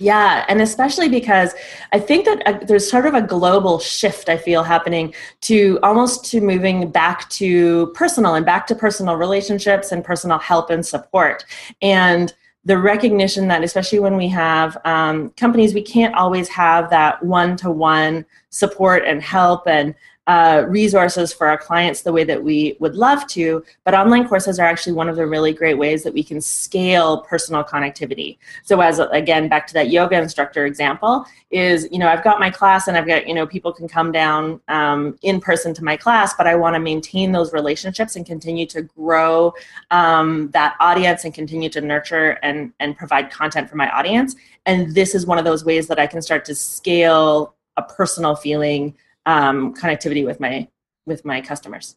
yeah, 0.00 0.46
and 0.48 0.62
especially 0.62 1.10
because 1.10 1.52
I 1.92 1.98
think 1.98 2.24
that 2.24 2.42
uh, 2.46 2.58
there's 2.64 2.90
sort 2.90 3.04
of 3.04 3.12
a 3.12 3.20
global 3.20 3.78
shift 3.78 4.30
I 4.30 4.38
feel 4.38 4.62
happening 4.62 5.12
to 5.42 5.78
almost 5.82 6.24
to 6.30 6.40
moving 6.40 6.90
back 6.90 7.28
to 7.30 7.88
personal 7.88 8.34
and 8.34 8.46
back 8.46 8.66
to 8.68 8.74
personal 8.74 9.16
relationships 9.16 9.92
and 9.92 10.02
personal 10.02 10.38
help 10.38 10.70
and 10.70 10.84
support. 10.86 11.44
And 11.82 12.32
the 12.64 12.78
recognition 12.78 13.48
that 13.48 13.62
especially 13.62 14.00
when 14.00 14.16
we 14.16 14.28
have 14.28 14.78
um, 14.86 15.30
companies 15.30 15.74
we 15.74 15.82
can't 15.82 16.14
always 16.14 16.48
have 16.48 16.88
that 16.88 17.22
one-to-one 17.22 18.24
support 18.48 19.04
and 19.06 19.22
help 19.22 19.66
and 19.66 19.94
uh, 20.30 20.64
resources 20.68 21.32
for 21.32 21.48
our 21.48 21.58
clients 21.58 22.02
the 22.02 22.12
way 22.12 22.22
that 22.22 22.40
we 22.40 22.76
would 22.78 22.94
love 22.94 23.26
to, 23.26 23.64
but 23.82 23.94
online 23.94 24.28
courses 24.28 24.60
are 24.60 24.64
actually 24.64 24.92
one 24.92 25.08
of 25.08 25.16
the 25.16 25.26
really 25.26 25.52
great 25.52 25.76
ways 25.76 26.04
that 26.04 26.14
we 26.14 26.22
can 26.22 26.40
scale 26.40 27.22
personal 27.22 27.64
connectivity. 27.64 28.38
So, 28.62 28.80
as 28.80 29.00
again, 29.00 29.48
back 29.48 29.66
to 29.66 29.74
that 29.74 29.90
yoga 29.90 30.16
instructor 30.16 30.66
example, 30.66 31.26
is 31.50 31.88
you 31.90 31.98
know 31.98 32.06
I've 32.06 32.22
got 32.22 32.38
my 32.38 32.48
class 32.48 32.86
and 32.86 32.96
I've 32.96 33.08
got 33.08 33.26
you 33.26 33.34
know 33.34 33.44
people 33.44 33.72
can 33.72 33.88
come 33.88 34.12
down 34.12 34.60
um, 34.68 35.18
in 35.22 35.40
person 35.40 35.74
to 35.74 35.82
my 35.82 35.96
class, 35.96 36.32
but 36.34 36.46
I 36.46 36.54
want 36.54 36.74
to 36.74 36.80
maintain 36.80 37.32
those 37.32 37.52
relationships 37.52 38.14
and 38.14 38.24
continue 38.24 38.66
to 38.66 38.82
grow 38.82 39.52
um, 39.90 40.48
that 40.52 40.76
audience 40.78 41.24
and 41.24 41.34
continue 41.34 41.70
to 41.70 41.80
nurture 41.80 42.38
and 42.44 42.72
and 42.78 42.96
provide 42.96 43.32
content 43.32 43.68
for 43.68 43.74
my 43.74 43.90
audience. 43.90 44.36
And 44.64 44.94
this 44.94 45.16
is 45.16 45.26
one 45.26 45.38
of 45.38 45.44
those 45.44 45.64
ways 45.64 45.88
that 45.88 45.98
I 45.98 46.06
can 46.06 46.22
start 46.22 46.44
to 46.44 46.54
scale 46.54 47.56
a 47.76 47.82
personal 47.82 48.36
feeling 48.36 48.94
um, 49.26 49.74
connectivity 49.74 50.24
with 50.24 50.40
my 50.40 50.68
with 51.06 51.24
my 51.24 51.40
customers. 51.40 51.96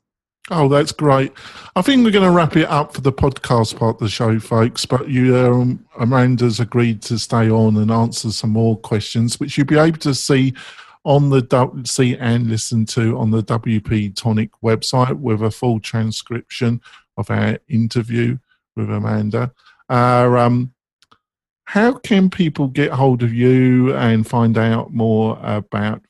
Oh, 0.51 0.67
that's 0.67 0.91
great. 0.91 1.31
I 1.75 1.81
think 1.81 2.03
we're 2.03 2.11
going 2.11 2.29
to 2.29 2.35
wrap 2.35 2.57
it 2.57 2.67
up 2.67 2.93
for 2.93 2.99
the 2.99 3.13
podcast 3.13 3.77
part 3.77 3.95
of 3.95 3.99
the 4.01 4.09
show, 4.09 4.39
folks. 4.39 4.85
But 4.85 5.07
you, 5.07 5.37
um, 5.37 5.85
Amanda's 5.97 6.59
agreed 6.59 7.01
to 7.03 7.17
stay 7.17 7.49
on 7.49 7.77
and 7.77 7.89
answer 7.89 8.29
some 8.29 8.49
more 8.49 8.77
questions, 8.77 9.39
which 9.39 9.57
you'll 9.57 9.67
be 9.67 9.77
able 9.77 9.99
to 9.99 10.13
see 10.13 10.53
on 11.05 11.29
the 11.29 11.81
see 11.85 12.17
and 12.17 12.47
listen 12.47 12.85
to 12.87 13.17
on 13.17 13.31
the 13.31 13.43
WP 13.43 14.15
Tonic 14.15 14.49
website 14.61 15.17
with 15.17 15.41
a 15.41 15.51
full 15.51 15.79
transcription 15.79 16.81
of 17.17 17.29
our 17.29 17.57
interview 17.69 18.37
with 18.75 18.89
Amanda. 18.89 19.51
Uh, 19.89 20.35
um, 20.37 20.73
how 21.65 21.93
can 21.93 22.29
people 22.29 22.67
get 22.67 22.91
hold 22.91 23.23
of 23.23 23.33
you 23.33 23.95
and 23.95 24.27
find 24.27 24.57
out 24.57 24.93
more 24.93 25.39
about 25.41 26.01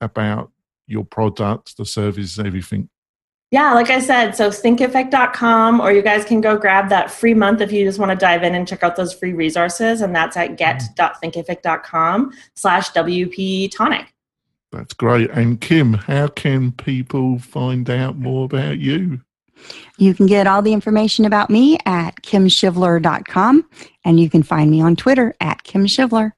about 0.00 0.50
your 0.86 1.04
product, 1.04 1.76
the 1.76 1.84
service, 1.84 2.38
everything? 2.38 2.88
Yeah, 3.50 3.74
like 3.74 3.90
I 3.90 3.98
said, 3.98 4.36
so 4.36 4.50
thinkific.com, 4.50 5.80
or 5.80 5.90
you 5.90 6.02
guys 6.02 6.24
can 6.24 6.40
go 6.40 6.56
grab 6.56 6.88
that 6.90 7.10
free 7.10 7.34
month 7.34 7.60
if 7.60 7.72
you 7.72 7.84
just 7.84 7.98
want 7.98 8.10
to 8.10 8.16
dive 8.16 8.44
in 8.44 8.54
and 8.54 8.66
check 8.66 8.84
out 8.84 8.94
those 8.94 9.12
free 9.12 9.32
resources, 9.32 10.02
and 10.02 10.14
that's 10.14 10.36
at 10.36 10.56
get.thinkific.com 10.56 12.32
slash 12.54 12.92
WP 12.92 13.72
Tonic. 13.72 14.14
That's 14.70 14.94
great. 14.94 15.30
And 15.30 15.60
Kim, 15.60 15.94
how 15.94 16.28
can 16.28 16.70
people 16.70 17.40
find 17.40 17.90
out 17.90 18.16
more 18.16 18.44
about 18.44 18.78
you? 18.78 19.20
You 19.98 20.14
can 20.14 20.26
get 20.26 20.46
all 20.46 20.62
the 20.62 20.72
information 20.72 21.24
about 21.24 21.50
me 21.50 21.76
at 21.86 22.22
kimshivler.com, 22.22 23.68
and 24.04 24.20
you 24.20 24.30
can 24.30 24.44
find 24.44 24.70
me 24.70 24.80
on 24.80 24.94
Twitter 24.94 25.34
at 25.40 25.64
kimshivler. 25.64 26.32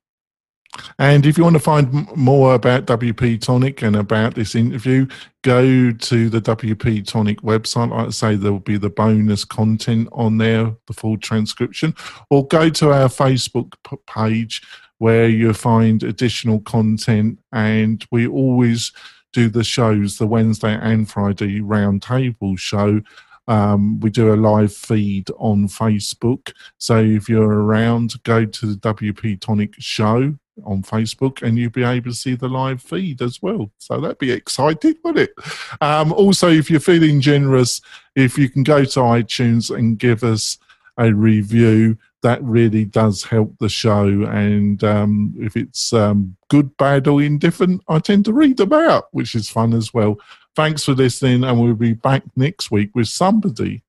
And 0.99 1.27
if 1.27 1.37
you 1.37 1.45
want 1.45 1.55
to 1.55 1.61
find 1.61 2.17
more 2.17 2.55
about 2.55 2.87
WP 2.87 3.41
Tonic 3.41 3.83
and 3.83 3.97
about 3.97 4.35
this 4.35 4.55
interview, 4.55 5.07
go 5.43 5.93
to 5.93 6.29
the 6.31 6.41
WP 6.41 7.07
Tonic 7.07 7.41
website. 7.43 7.91
Like 7.91 8.07
I 8.07 8.11
say, 8.11 8.37
there 8.37 8.53
will 8.53 8.61
be 8.61 8.79
the 8.79 8.91
bonus 8.91 9.45
content 9.45 10.09
on 10.13 10.39
there, 10.39 10.75
the 10.87 10.93
full 10.93 11.19
transcription, 11.19 11.95
or 12.31 12.47
go 12.47 12.71
to 12.71 12.91
our 12.93 13.09
Facebook 13.09 13.75
page 14.07 14.63
where 14.99 15.29
you'll 15.29 15.53
find 15.53 16.03
additional 16.03 16.61
content. 16.61 17.39
And 17.53 18.05
we 18.11 18.27
always 18.27 18.93
do 19.33 19.49
the 19.49 19.65
shows, 19.65 20.19
the 20.19 20.27
Wednesday 20.27 20.79
and 20.81 21.11
Friday 21.11 21.61
roundtable 21.61 22.59
show. 22.59 23.01
Um, 23.49 23.99
we 23.99 24.11
do 24.11 24.33
a 24.33 24.37
live 24.37 24.73
feed 24.73 25.29
on 25.39 25.67
Facebook. 25.67 26.53
So 26.79 26.99
if 26.99 27.29
you're 27.29 27.63
around, 27.65 28.23
go 28.23 28.47
to 28.47 28.67
the 28.67 28.95
WP 28.95 29.41
Tonic 29.41 29.75
show 29.79 30.39
on 30.65 30.83
Facebook 30.83 31.43
and 31.43 31.59
you'll 31.59 31.71
be 31.71 31.83
able 31.83 32.11
to 32.11 32.17
see 32.17 32.35
the 32.35 32.49
live 32.49 32.83
feed 32.83 33.23
as 33.23 33.41
well. 33.41 33.71
So 33.79 34.01
that'd 34.01 34.19
be 34.19 34.33
exciting, 34.33 34.95
wouldn't 35.05 35.31
it? 35.31 35.45
Um, 35.81 36.13
also, 36.13 36.51
if 36.51 36.71
you're 36.71 36.81
feeling 36.81 37.21
generous, 37.21 37.81
if 38.15 38.37
you 38.37 38.49
can 38.49 38.63
go 38.63 38.85
to 38.85 39.01
iTunes 39.01 39.75
and 39.75 39.99
give 39.99 40.23
us 40.23 40.59
a 40.99 41.13
review, 41.13 41.97
that 42.23 42.43
really 42.43 42.85
does 42.85 43.25
help 43.25 43.57
the 43.59 43.69
show. 43.69 44.07
And 44.07 44.83
um, 44.85 45.35
if 45.41 45.57
it's 45.57 45.93
um, 45.93 46.37
good, 46.49 46.77
bad, 46.77 47.09
or 47.09 47.23
indifferent, 47.23 47.83
I 47.89 47.99
tend 47.99 48.25
to 48.27 48.33
read 48.33 48.59
them 48.59 48.73
out, 48.73 49.09
which 49.11 49.35
is 49.35 49.51
fun 49.51 49.75
as 49.75 49.93
well. 49.93 50.19
Thanks 50.55 50.85
for 50.85 50.93
listening, 50.93 51.45
and 51.45 51.61
we'll 51.61 51.75
be 51.75 51.95
back 51.95 52.23
next 52.37 52.71
week 52.71 52.91
with 52.95 53.09
somebody 53.09 53.83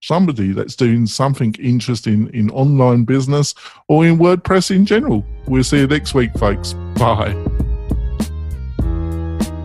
somebody 0.00 0.52
that's 0.52 0.76
doing 0.76 1.06
something 1.06 1.54
interesting 1.58 2.30
in 2.32 2.50
online 2.50 3.04
business 3.04 3.54
or 3.88 4.06
in 4.06 4.18
WordPress 4.18 4.74
in 4.74 4.86
general. 4.86 5.24
We'll 5.46 5.64
see 5.64 5.78
you 5.78 5.86
next 5.86 6.14
week, 6.14 6.32
folks. 6.34 6.74
Bye. 6.96 7.34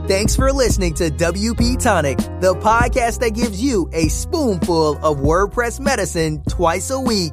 Thanks 0.07 0.35
for 0.35 0.51
listening 0.51 0.93
to 0.95 1.09
WP 1.09 1.81
Tonic, 1.81 2.17
the 2.41 2.55
podcast 2.55 3.19
that 3.19 3.33
gives 3.35 3.63
you 3.63 3.89
a 3.93 4.09
spoonful 4.09 4.97
of 4.97 5.19
WordPress 5.19 5.79
medicine 5.79 6.43
twice 6.49 6.89
a 6.89 6.99
week. 6.99 7.31